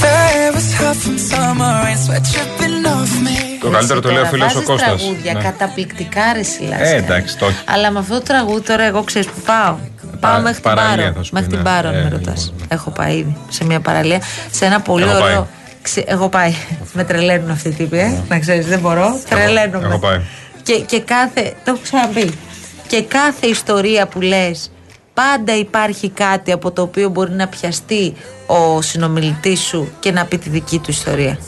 There 0.00 0.52
was 0.56 0.68
hot 0.80 0.96
from 1.04 1.16
summer 1.30 1.72
rain, 1.84 1.98
sweat 2.06 2.24
dripping 2.32 2.86
off 2.94 3.12
me. 3.26 3.36
Το 3.60 3.68
καλύτερο 3.70 4.00
το 4.00 4.10
λέει 4.10 4.22
ο 4.22 4.26
φίλος 4.26 4.54
ο 4.56 4.62
Κώστας. 4.62 4.96
τραγούδια 5.02 5.32
Ναι. 5.32 5.40
καταπληκτικά 5.42 6.20
ρε 6.34 6.42
Σιλάσκα. 6.42 6.86
Ε, 6.86 6.96
εντάξει, 6.96 7.38
το 7.38 7.46
όχι. 7.46 7.56
Αλλά 7.64 7.90
με 7.90 7.98
αυτό 7.98 8.14
το 8.14 8.20
τραγούδι 8.22 8.60
τώρα 8.60 8.82
εγώ 8.84 9.02
ξέρεις 9.02 9.28
που 9.28 9.40
πάω. 9.46 9.76
Πάω 10.20 10.40
μέχρι 10.40 10.52
την 10.60 10.62
παραλία 10.62 10.96
Πάρο. 11.04 11.12
θα 11.16 11.22
σου 11.22 11.30
πει, 11.30 11.34
Μέχρι 11.34 11.48
την 11.50 11.58
ναι. 11.58 11.64
Πάρο, 11.64 11.88
αν 11.88 11.94
Ε, 11.94 11.98
με 12.02 12.08
ρωτά. 12.08 12.18
λοιπόν, 12.18 12.52
ναι. 12.58 12.64
Έχω 12.68 12.90
πάει 12.90 13.16
ήδη 13.16 13.36
σε 13.48 13.64
μια 13.64 13.80
παραλία. 13.80 14.20
Σε 14.50 14.64
ένα 14.64 14.80
πολύ 14.80 15.02
Έχω 15.04 15.12
ωραίο. 15.22 15.22
πάει. 15.36 15.44
Ξε- 15.82 16.04
Εγώ 16.10 16.28
πάει. 16.28 16.54
με 16.92 17.04
τρελαίνουν 17.04 17.50
αυτοί 17.50 17.68
οι 17.68 17.72
τύποι, 17.72 17.98
ε. 17.98 18.22
Να 18.28 18.38
ξέρεις, 18.38 18.66
δεν 18.66 18.78
μπορώ. 18.78 19.20
Τρελαίνομαι. 19.28 19.86
έχω 19.86 19.98
πάει. 19.98 20.20
Και, 20.68 20.78
και 20.80 21.00
κάθε. 21.00 21.42
Το 21.64 21.70
έχω 21.70 21.78
ξαναπεί. 21.82 22.38
Και 22.86 23.02
κάθε 23.02 23.46
ιστορία 23.46 24.06
που 24.06 24.20
λες, 24.20 24.70
πάντα 25.14 25.56
υπάρχει 25.56 26.08
κάτι 26.10 26.52
από 26.52 26.70
το 26.70 26.82
οποίο 26.82 27.08
μπορεί 27.08 27.30
να 27.32 27.46
πιαστεί 27.48 28.14
ο 28.46 28.82
συνομιλητής 28.82 29.60
σου 29.60 29.92
και 30.00 30.12
να 30.12 30.24
πει 30.24 30.38
τη 30.38 30.48
δική 30.48 30.78
του 30.78 30.90
ιστορία. 30.90 31.38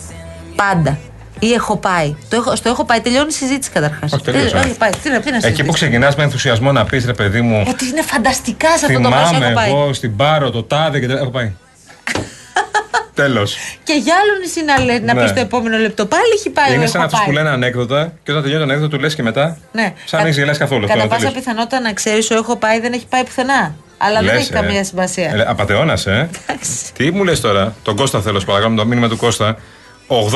Πάντα. 0.56 0.98
Ή 1.38 1.52
έχω 1.52 1.76
πάει. 1.76 2.16
Το 2.28 2.36
έχω, 2.36 2.56
στο 2.56 2.68
έχω 2.68 2.84
πάει, 2.84 3.00
τελειώνει 3.00 3.28
η 3.28 3.32
συζήτηση 3.32 3.70
καταρχάς. 3.70 4.12
Όχι, 4.12 4.22
τελείωσε. 4.24 4.56
Έχει 4.56 4.76
πάει. 4.76 4.90
Τι, 5.02 5.08
να- 5.10 5.20
τι 5.20 5.30
να 5.30 5.36
Εκεί 5.36 5.42
που 5.44 5.50
συζητήσει. 5.50 5.72
ξεκινάς 5.72 6.16
με 6.16 6.22
ενθουσιασμό 6.22 6.72
να 6.72 6.84
πεις 6.84 7.04
ρε 7.06 7.12
παιδί 7.14 7.40
μου. 7.40 7.64
Ότι 7.68 7.86
είναι 7.86 8.02
φανταστικά 8.02 8.68
σε 8.78 8.86
αυτό 8.86 9.00
το 9.00 9.08
μέσο 9.08 9.24
Θυμάμαι 9.26 9.44
έχω 9.46 9.54
πάει. 9.54 9.70
εγώ 9.70 9.92
στην 9.92 10.16
Πάρο 10.16 10.50
το 10.50 10.62
τάδε 10.62 11.00
και 11.00 11.06
τελ- 11.06 11.20
έχω 11.20 11.30
πάει. 11.30 11.52
Τέλος. 13.22 13.56
Και 13.82 13.92
για 13.92 14.14
άλλο 14.22 14.32
νησί 14.40 14.62
να, 14.64 14.84
λέ, 14.84 14.98
να 14.98 15.14
Ναι. 15.14 15.22
πεις 15.22 15.32
το 15.32 15.40
επόμενο 15.40 15.76
λεπτό. 15.78 16.06
Πάλι 16.06 16.22
έχει 16.38 16.50
πάει. 16.50 16.72
Είναι 16.74 16.82
έχω 16.82 16.92
σαν 16.92 17.02
αυτού 17.02 17.16
πάει. 17.16 17.26
που 17.26 17.32
λένε 17.32 17.48
ανέκδοτα 17.50 18.12
και 18.22 18.30
όταν 18.30 18.42
τελειώνει 18.42 18.64
το 18.64 18.70
ανέκδοτο 18.70 18.96
του 18.96 19.02
λες 19.02 19.14
και 19.14 19.22
μετά. 19.22 19.56
Ναι. 19.72 19.92
Σαν 20.04 20.22
να 20.22 20.28
έχει 20.28 20.38
γελάσει 20.40 20.58
καθόλου. 20.58 20.80
Κατά 20.86 20.94
Αυτό, 20.94 21.08
πάσα 21.08 21.20
τελείωσε. 21.20 21.38
πιθανότητα 21.38 21.80
να 21.80 21.92
ξέρεις, 21.92 22.30
ο 22.30 22.34
έχω 22.34 22.56
πάει 22.56 22.80
δεν 22.80 22.92
έχει 22.92 23.06
πάει 23.08 23.24
πουθενά. 23.24 23.74
Αλλά 23.98 24.14
δεν 24.20 24.24
Λες, 24.34 24.40
έχει 24.40 24.52
ε. 24.52 24.54
καμία 24.54 24.84
σημασία. 24.84 25.30
Ε, 25.34 25.44
Απατεώνα, 25.48 25.92
ε. 26.04 26.10
Εντάξει. 26.10 26.92
Τι 26.96 27.10
μου 27.10 27.24
λες 27.24 27.40
τώρα, 27.40 27.74
τον 27.82 27.96
Κώστα 27.96 28.20
θέλω, 28.20 28.40
σου 28.40 28.46
παρακαλώ, 28.46 28.74
το 28.76 28.86
μήνυμα 28.86 29.08
του 29.08 29.16
Κώστα. 29.16 29.56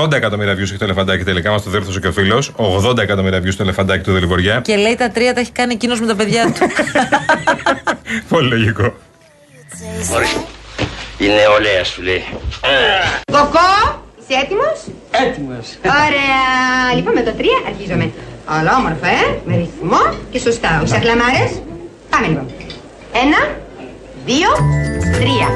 80 0.03 0.13
εκατομμύρια 0.13 0.53
views 0.55 0.59
έχει 0.61 0.77
το 0.77 0.85
ελεφαντάκι 0.85 1.25
τελικά, 1.25 1.51
μας 1.51 1.63
το 1.63 1.71
διόρθωσε 1.71 2.01
και 2.01 2.07
ο 2.07 2.13
φίλος. 2.13 2.53
80 2.57 2.99
εκατομμύρια 2.99 3.39
views 3.39 3.55
το 3.57 3.63
ελεφαντάκι 3.63 4.03
του 4.05 4.13
Δελιβοριά. 4.13 4.61
Και 4.61 4.77
λέει 4.77 4.95
τα 4.95 5.11
τρία 5.11 5.35
τα 5.35 5.41
έχει 5.41 5.51
κάνει 5.51 5.73
εκείνος 5.73 6.01
με 6.01 6.07
τα 6.07 6.15
παιδιά 6.15 6.53
του. 6.53 6.67
Πολύ 8.29 8.49
λογικό. 8.49 8.95
Η 11.19 11.27
νεολαία 11.27 11.85
σου 11.85 12.03
λέει. 12.03 12.25
Κοκό, 13.33 13.69
είσαι 14.21 14.39
έτοιμος; 14.43 14.79
Έτοιμος. 15.11 15.67
Ωραία. 15.85 16.95
Λοιπόν, 16.97 17.13
με 17.13 17.23
το 17.23 17.33
3 17.39 17.45
αρχίζουμε. 17.67 18.11
Αλλά 18.47 18.77
όμορφα, 18.77 19.09
ε, 19.09 19.41
με 19.45 19.57
ρυθμό 19.57 20.15
και 20.31 20.39
σωστά. 20.39 20.79
Όχι 20.83 20.89
σαχλαμάρες. 20.89 21.51
Πάμε 22.11 22.27
λοιπόν. 22.27 22.47
Ένα, 23.13 23.41
δύο, 24.25 24.49
τρία. 25.21 25.49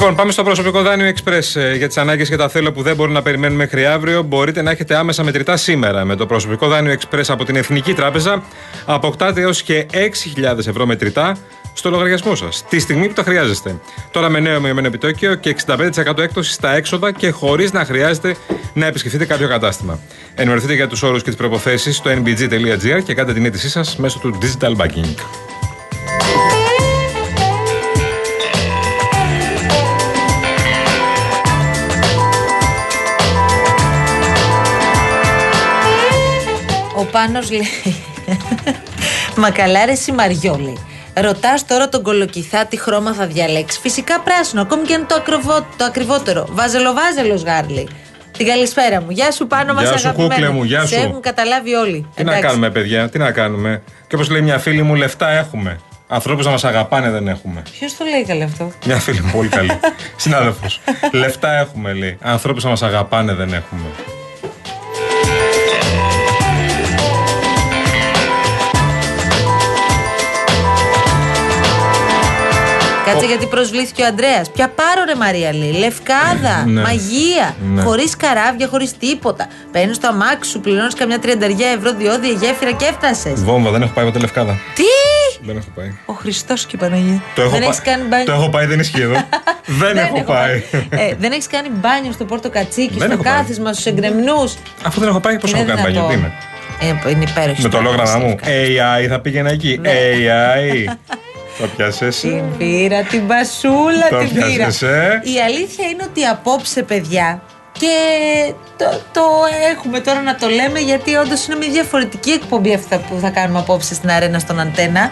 Λοιπόν, 0.00 0.14
πάμε 0.14 0.32
στο 0.32 0.42
προσωπικό 0.42 0.82
δάνειο 0.82 1.12
Express. 1.14 1.60
Ε, 1.60 1.74
Για 1.74 1.86
τις 1.86 1.96
ανάγκες 1.96 2.28
και 2.28 2.36
τα 2.36 2.48
θέλω 2.48 2.72
που 2.72 2.82
δεν 2.82 2.96
μπορούν 2.96 3.12
να 3.12 3.22
περιμένουν 3.22 3.56
μέχρι 3.56 3.86
αύριο, 3.86 4.22
μπορείτε 4.22 4.62
να 4.62 4.70
έχετε 4.70 4.96
άμεσα 4.96 5.22
μετρητά 5.24 5.56
σήμερα. 5.56 6.04
Με 6.04 6.16
το 6.16 6.26
προσωπικό 6.26 6.68
δάνειο 6.68 6.94
Express 6.94 7.24
από 7.28 7.44
την 7.44 7.56
Εθνική 7.56 7.94
Τράπεζα, 7.94 8.42
αποκτάτε 8.86 9.40
έως 9.40 9.62
και 9.62 9.86
6.000 9.92 10.66
ευρώ 10.66 10.86
μετρητά 10.86 11.36
στο 11.72 11.90
λογαριασμό 11.90 12.34
σας. 12.34 12.64
Τη 12.68 12.78
στιγμή 12.78 13.06
που 13.06 13.12
τα 13.12 13.22
χρειάζεστε. 13.22 13.80
Τώρα 14.10 14.28
με 14.28 14.40
νέο 14.40 14.60
μειωμένο 14.60 14.86
επιτόκιο 14.86 15.34
και 15.34 15.56
65% 15.66 16.18
έκπτωση 16.18 16.52
στα 16.52 16.74
έξοδα 16.74 17.12
και 17.12 17.30
χωρίς 17.30 17.72
να 17.72 17.84
χρειάζεται 17.84 18.36
να 18.74 18.86
επισκεφτείτε 18.86 19.24
κάποιο 19.24 19.48
κατάστημα. 19.48 19.98
Ενημερωθείτε 20.34 20.74
για 20.74 20.88
τους 20.88 21.02
όρους 21.02 21.22
και 21.22 21.28
τις 21.28 21.38
προποθέσει 21.38 21.92
στο 21.92 22.10
nbg.gr 22.10 23.02
και 23.04 23.14
κάντε 23.14 23.32
την 23.32 23.44
αίτησή 23.44 23.68
σας 23.68 23.96
μέσω 23.96 24.18
του 24.18 24.38
Digital 24.42 24.76
Banking. 24.76 25.14
Πάνος 37.18 37.50
λέει. 37.50 37.68
Μα 39.42 39.50
καλά, 39.50 39.84
ρε 39.86 39.94
Σιμαριό, 39.94 40.58
λέει. 40.62 40.78
Ρωτάς 41.14 41.66
τώρα 41.66 41.88
τον 41.88 42.02
κολοκυθά 42.02 42.66
τι 42.66 42.76
χρώμα 42.80 43.12
θα 43.12 43.26
διαλέξει. 43.26 43.80
Φυσικά 43.80 44.20
πράσινο, 44.20 44.62
ακόμη 44.62 44.82
και 44.82 44.94
αν 44.94 44.98
είναι 45.00 45.08
το, 45.08 45.14
ακριβό, 45.14 45.66
το 45.76 45.84
ακριβότερο. 45.84 46.46
Βάζελο, 46.50 46.92
βάζελος, 46.92 47.42
Γάρλι. 47.42 47.88
Την 48.38 48.46
καλησπέρα 48.46 49.00
μου. 49.00 49.10
Γεια 49.10 49.30
σου, 49.30 49.46
πάνω 49.46 49.74
μας 49.74 49.82
Γεια 49.82 49.96
σου, 49.96 50.08
αγαπημένο. 50.08 50.34
κούκλε 50.34 50.48
μου, 50.50 50.64
γεια 50.64 50.80
Σε 50.80 50.86
σου. 50.94 51.02
έχουν 51.02 51.20
καταλάβει 51.20 51.74
όλοι. 51.74 52.06
Τι 52.14 52.24
να 52.24 52.40
κάνουμε, 52.40 52.70
παιδιά, 52.70 53.08
τι 53.08 53.18
να 53.18 53.30
κάνουμε. 53.30 53.82
Και 54.06 54.14
όπως 54.14 54.30
λέει 54.30 54.40
μια 54.40 54.58
φίλη 54.58 54.82
μου, 54.82 54.94
λεφτά 54.94 55.28
έχουμε. 55.28 55.78
Ανθρώπους 56.08 56.44
να 56.44 56.50
μας 56.50 56.64
αγαπάνε 56.64 57.10
δεν 57.10 57.28
έχουμε. 57.28 57.62
Ποιος 57.78 57.96
το 57.96 58.04
λέει 58.04 58.24
καλέ 58.24 58.44
αυτό; 58.44 58.72
Μια 58.86 58.96
φίλη 58.96 59.20
μου, 59.20 59.30
πολύ 59.32 59.48
καλή. 59.48 59.80
Συνάδελφος. 60.16 60.80
λεφτά 61.12 61.52
έχουμε, 61.52 61.92
λέει. 61.92 62.18
Ανθρώπους 62.22 62.64
να 62.64 62.70
μας 62.70 62.82
αγαπάνε 62.82 63.32
δεν 63.32 63.52
έχουμε. 63.52 63.82
Γιατί 73.28 73.46
προσβλήθηκε 73.46 74.02
ο 74.02 74.06
Αντρέα. 74.06 74.42
Ποια 74.54 74.68
πάρω 74.68 75.04
ρε 75.06 75.14
Μαρία 75.14 75.54
λέει. 75.54 75.72
Λευκάδα, 75.72 76.64
Ναι. 76.66 76.80
μαγεία. 76.80 77.54
Ναι. 77.74 77.82
Χωρίς 77.82 78.16
καράβια, 78.16 78.66
χωρίς 78.68 78.96
τίποτα. 78.98 79.46
Παίρνεις 79.72 79.98
το 79.98 80.08
αμάξι 80.08 80.50
σου, 80.50 80.60
πληρώνεις 80.60 80.94
καμιά 80.94 81.18
τριανταριά 81.18 81.68
ευρώ 81.68 81.92
διόδια 81.92 82.30
γέφυρα 82.40 82.72
και 82.72 82.84
έφτασες. 82.84 83.44
Βόμβα, 83.44 83.70
δεν 83.70 83.82
έχω 83.82 83.92
πάει 83.94 84.04
ποτέ 84.04 84.18
λευκάδα. 84.18 84.52
Τι! 84.74 84.82
Δεν 85.46 85.56
έχω 85.56 85.68
πάει. 85.74 85.92
Ο 86.06 86.12
Χριστός 86.12 86.66
και 86.66 86.76
η 86.76 86.78
Παναγία. 86.78 87.22
Το 87.34 87.42
έχω 87.42 87.50
δεν 87.50 87.60
πα- 87.60 87.66
έχεις 87.66 87.80
κάνει 87.80 88.02
μπάνιο; 88.02 88.24
Το 88.26 88.32
έχω 88.32 88.48
πάει, 88.50 88.66
δεν 88.66 88.80
ισχύει 88.80 89.00
εδώ. 89.00 89.14
δεν 89.82 89.96
έχω 89.96 90.22
πάει. 90.22 90.62
ε, 90.88 91.14
δεν 91.18 91.32
έχεις 91.32 91.46
κάνει 91.46 91.68
μπάνιο 91.72 92.12
στο 92.12 92.24
Πόρτο 92.24 92.50
Κατσίκι, 92.50 92.94
Δεν 92.98 93.02
στο 93.02 93.12
έχω 93.12 93.22
πάει. 93.22 93.32
κάθισμα, 93.34 93.72
στους 93.72 93.86
εγκρεμνούς; 93.86 94.54
Αφού 94.84 95.00
δεν 95.00 95.08
έχω 95.08 95.20
πάει, 95.20 95.38
πώς 95.38 95.52
έχω 95.52 95.64
κάνει 95.64 95.80
μπάνιο, 95.80 96.06
τι 96.08 96.14
είναι; 96.14 96.32
Ε, 96.80 97.10
είναι 97.10 97.24
υπέροχη. 97.30 97.62
Με 97.62 97.68
το 97.68 97.78
ιστορία, 97.78 97.80
λόγραμμα 97.90 98.18
μου. 98.18 98.36
φυσικά. 98.42 98.94
AI 98.96 99.08
θα 99.08 99.20
πήγαινα 99.20 99.50
εκεί. 99.50 99.78
Ναι. 99.82 99.90
AI. 99.90 100.92
Το 101.58 101.66
πιάσες. 101.76 102.20
Την 102.20 102.56
πήρα, 102.58 103.02
την 103.02 103.24
μπασούλα 103.24 104.08
Το 104.10 104.18
την 104.18 104.28
πήρα. 104.28 104.46
πιάσες, 104.46 104.82
ε. 104.82 105.20
Η 105.24 105.40
αλήθεια 105.40 105.88
είναι 105.88 106.04
ότι 106.08 106.24
απόψε, 106.24 106.82
παιδιά, 106.82 107.42
και 107.72 107.96
το, 108.76 108.84
το 109.12 109.22
έχουμε 109.70 110.00
τώρα 110.00 110.22
να 110.22 110.34
το 110.34 110.48
λέμε 110.48 110.78
γιατί 110.78 111.14
όντως 111.14 111.46
είναι 111.46 111.56
μια 111.56 111.68
διαφορετική 111.68 112.30
εκπομπή 112.30 112.74
αυτά 112.74 112.98
που 112.98 113.18
θα 113.20 113.30
κάνουμε 113.30 113.58
απόψε 113.58 113.94
στην 113.94 114.10
αρένα 114.10 114.38
στον 114.38 114.60
Αντένα. 114.60 115.10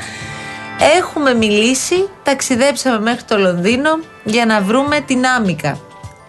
Έχουμε 0.96 1.34
μιλήσει, 1.34 2.08
ταξιδέψαμε 2.22 3.00
μέχρι 3.00 3.22
το 3.22 3.38
Λονδίνο 3.38 3.90
για 4.24 4.46
να 4.46 4.60
βρούμε 4.60 5.00
την 5.00 5.26
Άμικα. 5.26 5.78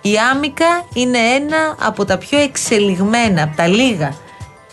Η 0.02 0.14
Άμικα 0.34 0.86
είναι 0.94 1.18
ένα 1.18 1.76
από 1.82 2.06
τα 2.06 2.18
πιο 2.18 2.40
εξελιγμένα, 2.40 3.44
από 3.44 3.56
τα 3.56 3.68
λίγα 3.68 4.14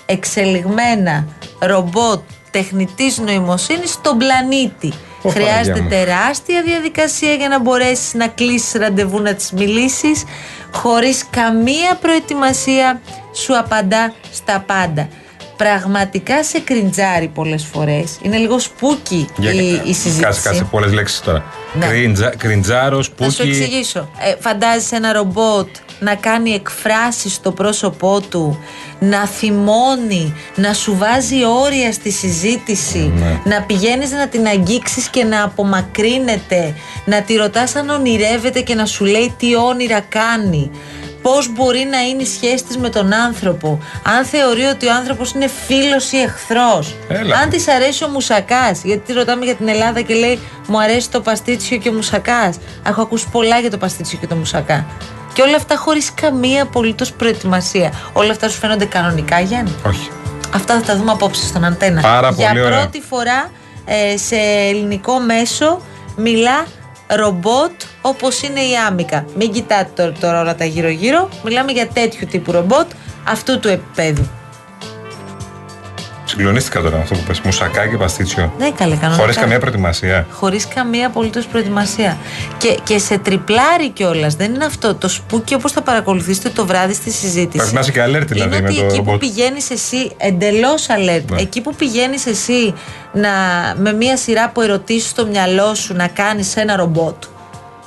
εξελιγμένα 0.06 1.26
ρομπότ 1.58 2.20
τεχνητής 2.50 3.18
νοημοσύνης 3.18 3.90
στον 3.90 4.18
πλανήτη. 4.18 4.92
Ω, 5.24 5.30
Χρειάζεται 5.30 5.78
Παναγία 5.78 5.82
μου. 5.82 5.88
τεράστια 5.88 6.62
διαδικασία 6.62 7.32
για 7.32 7.48
να 7.48 7.60
μπορέσεις 7.60 8.14
να 8.14 8.28
κλείσεις 8.28 8.72
ραντεβού 8.72 9.20
να 9.20 9.34
της 9.34 9.52
μιλήσεις 9.52 10.24
χωρίς 10.72 11.24
καμία 11.30 11.94
προετοιμασία 12.00 13.00
σου 13.32 13.58
απαντά 13.58 14.14
στα 14.32 14.64
πάντα. 14.66 15.08
Πραγματικά 15.56 16.44
σε 16.44 16.58
κριντζάρει 16.60 17.28
πολλές 17.28 17.64
φορές. 17.72 18.18
Είναι 18.22 18.36
λίγο 18.36 18.58
spooky 18.58 19.26
η, 19.40 19.46
η 19.84 19.92
συζήτηση. 19.94 20.20
Κάτσε, 20.20 20.40
κάτσε 20.42 20.64
πολλές 20.70 20.92
λέξεις 20.92 21.20
τώρα. 21.20 21.44
Ναι. 21.72 21.86
Κριντζα- 21.86 22.36
Κριντζάρο, 22.36 22.96
Να 22.96 23.02
σου 23.02 23.12
spooky. 23.14 23.42
εξηγήσω. 23.48 24.08
Ε, 24.18 24.34
φαντάζεσαι 24.40 24.96
ένα 24.96 25.12
ρομπότ 25.12 25.68
να 26.00 26.14
κάνει 26.14 26.50
εκφράσεις 26.50 27.32
στο 27.34 27.52
πρόσωπό 27.52 28.20
του, 28.30 28.58
να 28.98 29.26
θυμώνει, 29.26 30.34
να 30.56 30.72
σου 30.72 30.96
βάζει 30.96 31.36
όρια 31.64 31.92
στη 31.92 32.10
συζήτηση, 32.10 33.12
Ναι. 33.16 33.40
να 33.44 33.62
πηγαίνεις 33.62 34.10
να 34.10 34.28
την 34.28 34.46
αγγίξεις 34.46 35.08
και 35.08 35.24
να 35.24 35.42
απομακρύνεται, 35.42 36.74
να 37.04 37.22
τη 37.22 37.34
ρωτάς 37.34 37.74
αν 37.76 37.88
ονειρεύεται 37.88 38.60
και 38.60 38.74
να 38.74 38.86
σου 38.86 39.04
λέει 39.04 39.34
τι 39.38 39.56
όνειρα 39.56 40.00
κάνει. 40.00 40.70
Πώς 41.24 41.52
μπορεί 41.52 41.86
να 41.90 42.00
είναι 42.00 42.22
η 42.22 42.26
σχέση 42.26 42.64
της 42.64 42.76
με 42.76 42.88
τον 42.88 43.12
άνθρωπο, 43.12 43.78
αν 44.02 44.24
θεωρεί 44.24 44.62
ότι 44.62 44.86
ο 44.86 44.92
άνθρωπος 44.92 45.32
είναι 45.32 45.48
φίλος 45.66 46.12
ή 46.12 46.16
εχθρός, 46.18 46.94
Έλα. 47.08 47.36
αν 47.36 47.48
της 47.48 47.68
αρέσει 47.68 48.04
ο 48.04 48.08
μουσακάς. 48.08 48.80
Γιατί 48.84 49.00
τη 49.06 49.12
ρωτάμε 49.12 49.44
για 49.44 49.54
την 49.54 49.68
Ελλάδα 49.68 50.00
και 50.00 50.14
λέει 50.14 50.38
Μου 50.66 50.80
αρέσει 50.80 51.10
το 51.10 51.20
παστίτσιο 51.20 51.76
και 51.76 51.88
ο 51.88 51.92
μουσακάς. 51.92 52.56
Έχω 52.86 53.02
ακούσει 53.02 53.28
πολλά 53.32 53.58
για 53.58 53.70
το 53.70 53.78
παστίτσιο 53.78 54.18
και 54.18 54.26
το 54.26 54.34
μουσακά. 54.34 54.86
Και 55.32 55.42
όλα 55.42 55.56
αυτά 55.56 55.76
χωρίς 55.76 56.14
καμία 56.14 56.62
απολύτως 56.62 57.12
προετοιμασία. 57.12 57.92
Όλα 58.12 58.30
αυτά 58.30 58.48
σου 58.48 58.58
φαίνονται 58.58 58.84
κανονικά, 58.84 59.40
Γιάννη; 59.40 59.74
Όχι. 59.86 60.10
Αυτά 60.54 60.74
θα 60.74 60.80
τα 60.80 60.96
δούμε 60.96 61.10
απόψε 61.10 61.46
στον 61.46 61.64
Αντένα. 61.64 62.00
Πάρα 62.00 62.30
Για 62.30 62.48
πολύ 62.48 62.60
ωραία. 62.60 62.78
πρώτη 62.80 63.02
φορά 63.08 63.50
ε, 63.84 64.16
σε 64.16 64.36
ελληνικό 64.68 65.18
μέσο 65.18 65.80
μιλά 66.16 66.64
ρομπότ 67.06 67.70
όπως 68.02 68.42
είναι 68.42 68.60
η 68.60 68.76
Άμικα. 68.76 69.24
Μην 69.36 69.52
κοιτάτε 69.52 69.90
τώρα, 69.94 70.12
τώρα 70.20 70.40
όλα 70.40 70.54
τα 70.54 70.64
γύρω-γύρω. 70.64 71.28
Μιλάμε 71.44 71.72
για 71.72 71.88
τέτοιου 71.88 72.26
τύπου 72.30 72.52
ρομπότ 72.52 72.90
αυτού 73.24 73.58
του 73.58 73.68
επίπεδου. 73.68 74.28
Συγκλονίστηκα 76.36 76.80
τώρα 76.80 76.96
με 76.96 77.02
αυτό 77.02 77.14
που 77.14 77.20
πες. 77.26 77.40
Μουσακά 77.40 77.86
και 77.86 77.96
παστίτσιο. 77.96 78.52
Ναι, 78.58 78.70
καλέ, 78.70 78.94
κανονικά. 78.96 79.20
Χωρίς 79.22 79.36
καμία 79.36 79.58
προετοιμασία. 79.58 80.26
Χωρίς 80.30 80.68
καμία 80.68 81.06
απολύτως 81.06 81.46
προετοιμασία. 81.46 82.16
Και, 82.58 82.78
και 82.82 82.98
σε 82.98 83.18
ντριμπλάρει 83.18 83.90
κιόλας. 83.90 84.34
Δεν 84.34 84.54
είναι 84.54 84.64
αυτό. 84.64 84.94
Το 84.94 85.08
spooky 85.08 85.54
όπως 85.54 85.72
θα 85.72 85.82
παρακολουθήσετε 85.82 86.48
το 86.48 86.66
βράδυ 86.66 86.94
στη 86.94 87.10
συζήτηση. 87.10 87.56
Πρέπει 87.58 87.74
να 87.74 87.80
είσαι 87.80 87.90
και 87.92 88.02
alert 88.04 88.26
δηλαδή 88.26 88.56
είναι 88.56 88.60
με 88.60 88.68
ότι 88.68 88.78
το 88.78 88.84
εκεί 88.84 88.96
που 88.96 89.04
ρομπότ. 89.04 89.18
πηγαίνεις 89.20 89.70
εσύ, 89.70 90.12
εντελώς 90.16 90.86
alert, 90.88 91.24
Ναι. 91.30 91.40
εκεί 91.40 91.60
που 91.60 91.74
πηγαίνεις 91.74 92.26
εσύ 92.26 92.74
να, 93.12 93.30
με 93.76 93.92
μία 93.92 94.16
σειρά 94.16 94.44
από 94.44 94.60
ερωτήσεις 94.62 95.10
στο 95.10 95.26
μυαλό 95.26 95.74
σου 95.74 95.94
να 95.94 96.06
κάνεις 96.08 96.56
ένα 96.56 96.76
ρομπότ, 96.76 97.24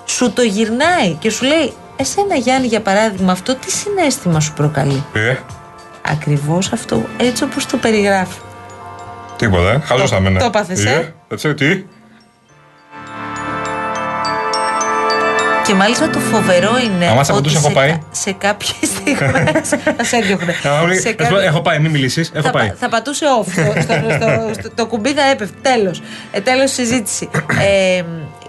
σου 0.06 0.32
το 0.32 0.42
γυρνάει 0.42 1.12
και 1.20 1.30
σου 1.30 1.46
λέει, 1.46 1.74
Εσένα 2.00 2.36
Γιάννη, 2.36 2.68
για 2.68 2.82
παράδειγμα, 2.82 3.32
αυτό 3.32 3.56
τι 3.56 3.72
συναίσθημα 3.72 4.40
σου 4.40 4.54
προκαλεί; 4.54 5.04
Ε, 5.14 5.36
Ακριβώς 6.12 6.72
αυτό, 6.72 7.02
έτσι 7.18 7.44
όπως 7.44 7.66
το 7.66 7.78
περιγράφει. 7.78 8.40
τίποτα. 9.36 9.72
ε. 9.72 9.80
Χάζω 9.86 10.06
στα 10.08 10.20
μένα. 10.20 10.40
το 10.40 10.46
έπαθες, 10.46 10.86
ε; 10.86 11.14
Δεν 11.28 11.38
ξέρω 11.38 11.54
τι; 11.54 11.84
Και 15.66 15.74
μάλιστα 15.74 16.10
το 16.10 16.20
φοβερό 16.20 16.70
είναι. 16.86 17.08
Άμα 17.08 17.24
σε 17.24 17.32
ότι 17.32 17.50
απαντούσε, 17.50 17.58
έχω 17.58 17.68
σε, 17.68 17.74
πάει. 17.74 17.90
κα- 17.92 18.00
σε 18.12 18.32
κάποιες 18.32 18.76
στιγμέ. 18.84 19.62
θα 19.98 20.04
σε 20.04 20.16
έδιωχνε. 20.18 20.56
Να 20.64 20.72
μου 20.72 20.88
λέει, 20.88 20.98
Σε 20.98 21.04
«Να 21.04 21.10
σου 21.10 21.16
πω, 21.16 21.24
κάποιες- 21.24 21.44
Έχω 21.44 21.62
πάει, 21.62 21.80
μην 21.80 21.92
μιλήσεις. 21.92 22.32
Έχω 22.34 22.46
θα, 22.46 22.52
πάει. 22.52 22.68
πα- 22.68 22.76
θα 22.80 22.90
πατούσε 22.90 23.26
off. 23.42 23.52
Στο, 23.52 23.82
στο, 23.82 23.94
στο- 24.12 24.54
στο- 24.60 24.72
το 24.76 24.86
κουμπί 24.88 25.14
θα 25.14 25.24
έπεφτε. 25.24 25.56
Τέλος. 25.62 26.02
Ε, 26.32 26.40
Τέλος 26.42 26.72
συζήτηση. 26.72 27.30
Ε, 27.98 28.04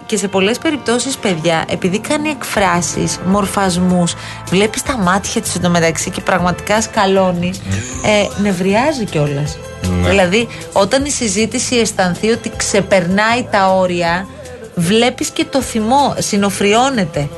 και 0.09 0.17
σε 0.17 0.27
πολλές 0.27 0.57
περιπτώσεις, 0.57 1.17
παιδιά, 1.17 1.65
επειδή 1.69 1.99
κάνει 1.99 2.29
εκφράσεις, 2.29 3.19
μορφασμούς, 3.25 4.15
βλέπεις 4.49 4.83
τα 4.83 4.97
μάτια 4.97 5.41
της 5.41 5.55
εντωμεταξύ 5.55 6.09
και 6.09 6.21
πραγματικά 6.21 6.81
σκαλώνεις, 6.81 7.57
ε, 8.05 8.41
νευριάζει 8.41 9.05
κιόλας. 9.05 9.57
Ναι. 10.01 10.09
Δηλαδή, 10.09 10.47
όταν 10.73 11.05
η 11.05 11.09
συζήτηση 11.09 11.75
αισθανθεί 11.75 12.29
ότι 12.29 12.51
ξεπερνάει 12.57 13.47
τα 13.51 13.73
όρια, 13.75 14.27
βλέπεις 14.75 15.29
και 15.29 15.45
το 15.49 15.61
θυμό, 15.61 16.15
συνοφριώνεται. 16.17 17.29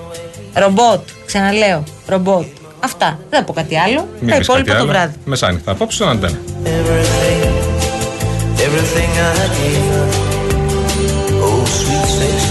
Ρομπότ, 0.54 1.08
ξαναλέω, 1.26 1.84
ρομπότ. 2.08 2.46
Αυτά. 2.80 3.20
Δεν 3.30 3.40
θα 3.40 3.46
πω 3.46 3.54
κάτι 3.54 3.78
άλλο. 3.78 4.08
Μην 4.20 4.30
τα 4.30 4.38
πεις 4.38 4.48
κάτι 4.48 4.60
υπόλοιπα 4.60 4.72
το 4.74 4.78
άλλο. 4.78 4.88
βράδυ. 4.88 5.16
Μεσάνυχτα. 5.26 5.72
Απόψε 5.72 5.96
στον 5.96 6.10
αντένα. 6.10 6.40
Everything, 6.66 7.42
everything 8.66 9.12
I 9.30 9.48
gave 9.58 9.86
her. 9.94 10.32
Oh, 11.44 11.66
sweet 11.66 12.51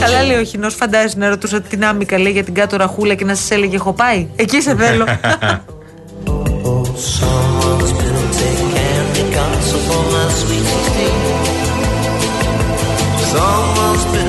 Καλά 0.00 0.22
λέει 0.22 0.40
ο 0.40 0.44
Χινός, 0.44 0.74
φαντάζεσαι 0.74 1.18
να 1.18 1.28
ρωτούσα 1.28 1.60
την 1.60 1.84
άμυκα 1.84 2.18
λέει 2.18 2.32
για 2.32 2.44
την 2.44 2.54
κάτω 2.54 2.76
ραχούλα 2.76 3.14
και 3.14 3.24
να 3.24 3.34
σας 3.34 3.50
έλεγε 3.50 3.76
έχω 3.76 3.92
πάει. 3.92 4.26
Εκεί 4.36 4.60
σε 4.60 4.76
θέλω. 4.76 5.04
Oh, 13.40 13.64
someone's 13.64 14.27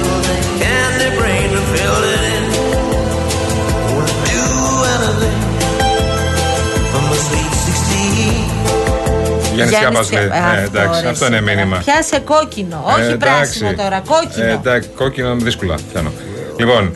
Γιάννης 9.67 9.80
Γιάννης 9.80 10.08
Σιάπας 10.08 10.12
λέει. 10.12 10.41
Σιάπας. 10.41 10.58
Ε, 10.62 10.63
εντάξει, 10.65 11.02
ρε, 11.04 11.10
αυτό 11.10 11.26
είναι 11.26 11.38
σήμερα. 11.38 11.56
μήνυμα. 11.56 11.78
Πιάσε 11.86 12.19
κόκκινο, 12.19 12.84
όχι 12.95 13.12
Ε, 13.12 13.15
πράσινο 13.15 13.69
εντάξει. 13.69 13.84
τώρα, 13.84 14.02
κόκκινο. 14.13 14.45
Ε, 14.45 14.52
εντάξει, 14.52 14.89
κόκκινο 14.95 15.36
δύσκολα. 15.36 15.76
Πιάνω. 15.91 16.12
Λοιπόν, 16.60 16.95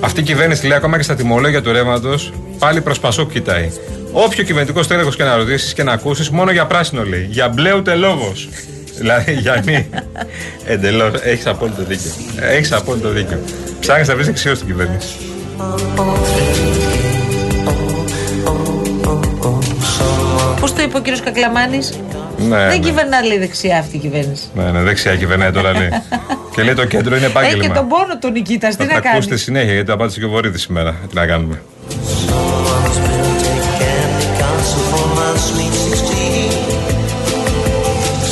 αυτή 0.00 0.20
η 0.20 0.22
κυβέρνηση 0.22 0.66
λέει 0.66 0.76
ακόμα 0.76 0.96
και 0.96 1.02
στα 1.02 1.14
τιμολόγια 1.14 1.62
του 1.62 1.72
ρεύματος 1.72 2.32
πάλι 2.58 2.80
προς 2.80 2.98
Πασόκ 3.00 3.32
κοιτάει. 3.32 3.72
Όποιο 4.12 4.44
κυβερνητικός 4.44 4.86
τέλεχο 4.86 5.10
και 5.10 5.24
να 5.24 5.36
ρωτήσεις 5.36 5.72
και 5.72 5.82
να 5.82 5.92
ακούσεις, 5.92 6.30
μόνο 6.30 6.50
για 6.50 6.66
πράσινο 6.66 7.04
λέει. 7.04 7.26
Για 7.30 7.48
μπλε 7.48 7.72
ούτε 7.74 7.94
λόγος. 7.94 8.48
δηλαδή, 8.98 9.32
Γιάννη, 9.32 9.88
εντελώς. 10.64 11.10
Έχεις 11.22 11.46
απόλυτο 11.46 11.82
δίκιο. 11.84 12.10
Έχεις 12.40 12.72
απόλυτο 12.72 13.08
δίκιο. 13.08 13.40
Ψάχνεις 13.80 14.08
να 14.08 14.14
βρεις 14.14 14.28
εξίω 14.28 14.54
στην 14.54 14.66
κυβέρνηση. 14.66 15.08
Το 20.82 20.88
είπε 20.88 20.96
ο 20.96 21.00
κύριος 21.00 21.20
Κακλαμάνης. 21.22 21.98
Ναι, 22.38 22.56
Δεν 22.56 22.66
ναι. 22.68 22.78
κυβερνά 22.78 23.22
λέει 23.22 23.38
δεξιά 23.38 23.78
αυτή 23.78 23.96
η 23.96 23.98
κυβέρνηση. 23.98 24.44
Ναι, 24.54 24.70
ναι, 24.70 24.80
δεξιά 24.80 25.16
κυβερνάει 25.16 25.50
τώρα 25.50 25.72
λέει. 25.72 25.88
και 26.54 26.62
λέει 26.62 26.74
το 26.74 26.84
κέντρο 26.86 27.16
είναι 27.16 27.24
Έχει 27.26 27.32
και 27.34 27.38
επάγγελμα. 27.40 27.74
τον 27.74 27.88
πόνο 27.88 28.18
του 28.20 28.30
Νικήτας, 28.30 28.76
τι 28.76 28.82
Θα 28.82 28.88
να 28.88 28.94
τα 28.94 29.00
κάνεις; 29.00 29.12
ακούσετε 29.16 29.36
συνέχεια 29.36 29.72
γιατί 29.72 29.86
το 29.86 29.92
απάντησε 29.92 30.18
και 30.18 30.24
ο 30.24 30.28
Βορύδη 30.28 30.58
σήμερα. 30.58 30.90
Τι 31.08 31.14
να 31.14 31.26
κάνουμε. 31.26 31.62
Someone's 31.90 32.98
built 33.06 33.42
a 33.52 33.56
candy 33.80 34.28
castle 34.40 34.84
for 34.90 35.06
my 35.18 35.32
sweet 35.46 35.74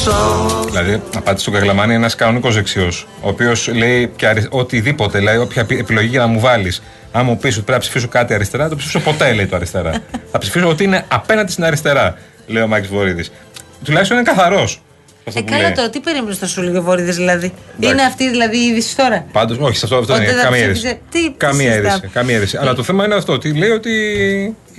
16. 0.04 0.06
Someone 0.06 0.66
Δηλαδή, 0.70 1.02
απάντησε 1.16 1.38
στον 1.38 1.52
Καγλαμάνη 1.54 1.94
ένας 1.94 2.14
κανονικός 2.14 2.54
δεξιός, 2.54 3.06
ο 3.22 3.28
οποίος 3.28 3.68
λέει 3.68 4.12
και 4.16 4.26
αρι... 4.26 4.46
οτιδήποτε, 4.50 5.18
δηλαδή, 5.18 5.38
όποια 5.38 5.64
πι- 5.64 5.78
επιλογή 5.80 6.08
και 6.08 6.18
να 6.18 6.26
μου 6.26 6.40
βάλεις. 6.40 6.82
Αν 7.12 7.24
μου 7.24 7.36
πεις 7.36 7.50
ότι 7.54 7.64
πρέπει 7.64 7.72
να 7.72 7.78
ψηφίσω 7.78 8.08
κάτι 8.08 8.34
αριστερά, 8.34 8.62
δεν 8.62 8.70
το 8.72 8.76
ψηφίσω 8.76 9.00
ποτέ, 9.00 9.32
λέει 9.32 9.46
το 9.46 9.56
αριστερά. 9.56 9.92
θα 10.32 10.38
ψηφίσω 10.38 10.68
ότι 10.68 10.84
είναι 10.84 11.04
απέναντι 11.08 11.52
στην 11.52 11.64
αριστερά, 11.64 12.16
λέει 12.50 12.62
ο 12.62 12.66
Μάκης 12.66 12.88
Βορίδης. 12.88 13.30
Τουλάχιστον 13.84 14.16
είναι 14.18 14.26
καθαρός. 14.26 14.82
Αυτό 15.26 15.38
Ε, 15.40 15.42
που 15.42 15.50
καλά 15.50 15.62
λέει. 15.62 15.72
τώρα, 15.72 15.90
τι 15.90 16.00
περίμενε 16.00 16.34
στο 16.34 16.46
Σουλγεβόριδε 16.46 17.12
δηλαδή; 17.12 17.52
Εντάξει. 17.76 17.92
Είναι 17.94 18.02
αυτή 18.02 18.30
δηλαδή 18.30 18.56
η 18.58 18.66
είδηση 18.66 18.96
τώρα; 18.96 19.26
Πάντως, 19.32 19.58
όχι, 19.60 19.76
σε 19.76 19.84
αυτό, 19.84 19.96
αυτό 19.96 20.12
Ότι 20.12 20.22
δεν 20.22 20.32
είναι 20.32 20.42
δεν 20.42 20.50
καμία 20.50 20.64
ψήφιζε. 20.72 20.86
είδηση. 20.88 21.00
Τι- 21.10 21.30
τι 21.30 21.36
καμία 21.36 21.70
συζητάμε. 21.70 21.94
είδηση. 21.96 22.12
Καμία 22.12 22.36
είδηση. 22.36 22.56
Αλλά 22.56 22.74
το 22.74 22.82
θέμα 22.82 23.04
είναι 23.04 23.14
αυτό, 23.14 23.32
ότι 23.32 23.52
λέει 23.54 23.70
ότι 23.70 23.90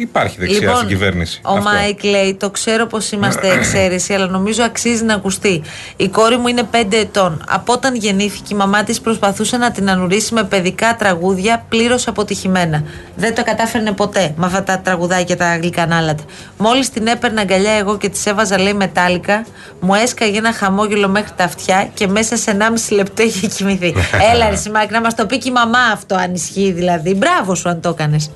υπάρχει 0.01 0.37
δεξιά 0.39 0.75
στην 0.75 0.87
κυβέρνηση. 0.87 1.35
Λοιπόν, 1.35 1.53
ο 1.53 1.57
Αυτό. 1.57 1.69
Μάικ 1.69 2.03
λέει: 2.03 2.33
Το 2.39 2.49
ξέρω 2.49 2.85
πως 2.85 3.11
είμαστε 3.11 3.51
εξαίρεση, 3.51 4.13
αλλά 4.13 4.27
νομίζω 4.27 4.63
αξίζει 4.63 5.03
να 5.03 5.13
ακουστεί. 5.13 5.61
Η 5.95 6.07
κόρη 6.07 6.37
μου 6.37 6.47
είναι 6.47 6.63
5 6.71 6.85
ετών. 6.91 7.43
Από 7.47 7.73
όταν 7.73 7.95
γεννήθηκε, 7.95 8.53
η 8.53 8.57
μαμά 8.57 8.83
της 8.83 9.01
προσπαθούσε 9.01 9.57
να 9.57 9.71
την 9.71 9.89
νανουρίσει 9.89 10.33
με 10.33 10.43
παιδικά 10.43 10.95
τραγούδια 10.95 11.65
πλήρως 11.69 12.07
αποτυχημένα. 12.07 12.83
Δεν 13.15 13.35
το 13.35 13.43
κατάφερνε 13.43 13.91
ποτέ 13.91 14.33
με 14.37 14.45
αυτά 14.45 14.63
τα 14.63 14.79
τραγουδάκια 14.79 15.37
τα 15.37 15.57
γλυκανάλατα. 15.57 16.23
Μόλις 16.57 16.89
την 16.89 17.07
έπαιρνα 17.07 17.41
αγκαλιά 17.41 17.71
εγώ 17.71 17.97
και 17.97 18.09
της 18.09 18.25
έβαζα, 18.25 18.59
λέει, 18.59 18.73
μετάλλικα, 18.73 19.45
μου 19.79 19.93
έσκαγε 19.93 20.37
ένα 20.37 20.53
χαμόγελο 20.53 21.07
μέχρι 21.07 21.31
τα 21.35 21.43
αυτιά 21.43 21.89
και 21.93 22.07
μέσα 22.07 22.37
σε 22.37 22.57
1,5 22.59 22.95
λεπτό 22.95 23.23
είχε 23.23 23.47
κοιμηθεί. 23.47 23.93
Έλα, 24.33 24.49
ρε 24.49 24.55
Σιμάκ, 24.55 24.91
να 24.91 25.01
μας 25.01 25.15
το 25.15 25.25
πει 25.25 25.37
και 25.37 25.49
η 25.49 25.51
μαμά 25.51 25.79
αυτό, 25.93 26.15
αν 26.15 26.33
ισχύει 26.33 26.71
δηλαδή. 26.71 27.13
Μπράβο 27.13 27.55
σου 27.55 27.69
αν 27.69 27.81
το 27.81 27.89
έκανες. 27.89 28.31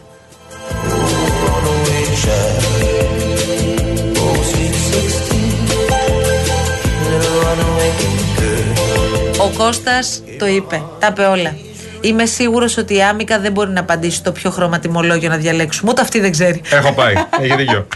Ο 9.37 9.49
Κώστας 9.57 10.23
το 10.39 10.47
είπε. 10.47 10.81
Τα 10.99 11.07
είπε 11.07 11.21
όλα. 11.21 11.55
Είμαι 12.01 12.25
σίγουρος 12.25 12.77
ότι 12.77 12.95
η 12.95 13.03
Άμικα 13.03 13.39
δεν 13.39 13.51
μπορεί 13.51 13.69
να 13.69 13.79
απαντήσει 13.79 14.23
το 14.23 14.31
πιο 14.31 14.49
χρωματιμολόγιο 14.49 15.29
να 15.29 15.37
διαλέξουμε. 15.37 15.91
Ούτε 15.91 16.01
αυτή 16.01 16.19
δεν 16.19 16.31
ξέρει. 16.31 16.61
Έχω 16.69 16.93
πάει. 16.93 17.13
Έχει 17.39 17.55
δίκιο. 17.55 17.87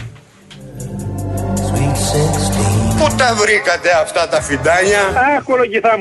Πού 2.98 3.06
τα 3.16 3.34
βρήκατε 3.34 3.88
αυτά 4.02 4.28
τα 4.28 4.42
φιντάνια; 4.42 4.98
Αχ, 4.98 5.42
κολογηθά 5.44 5.92
μου. 5.92 5.98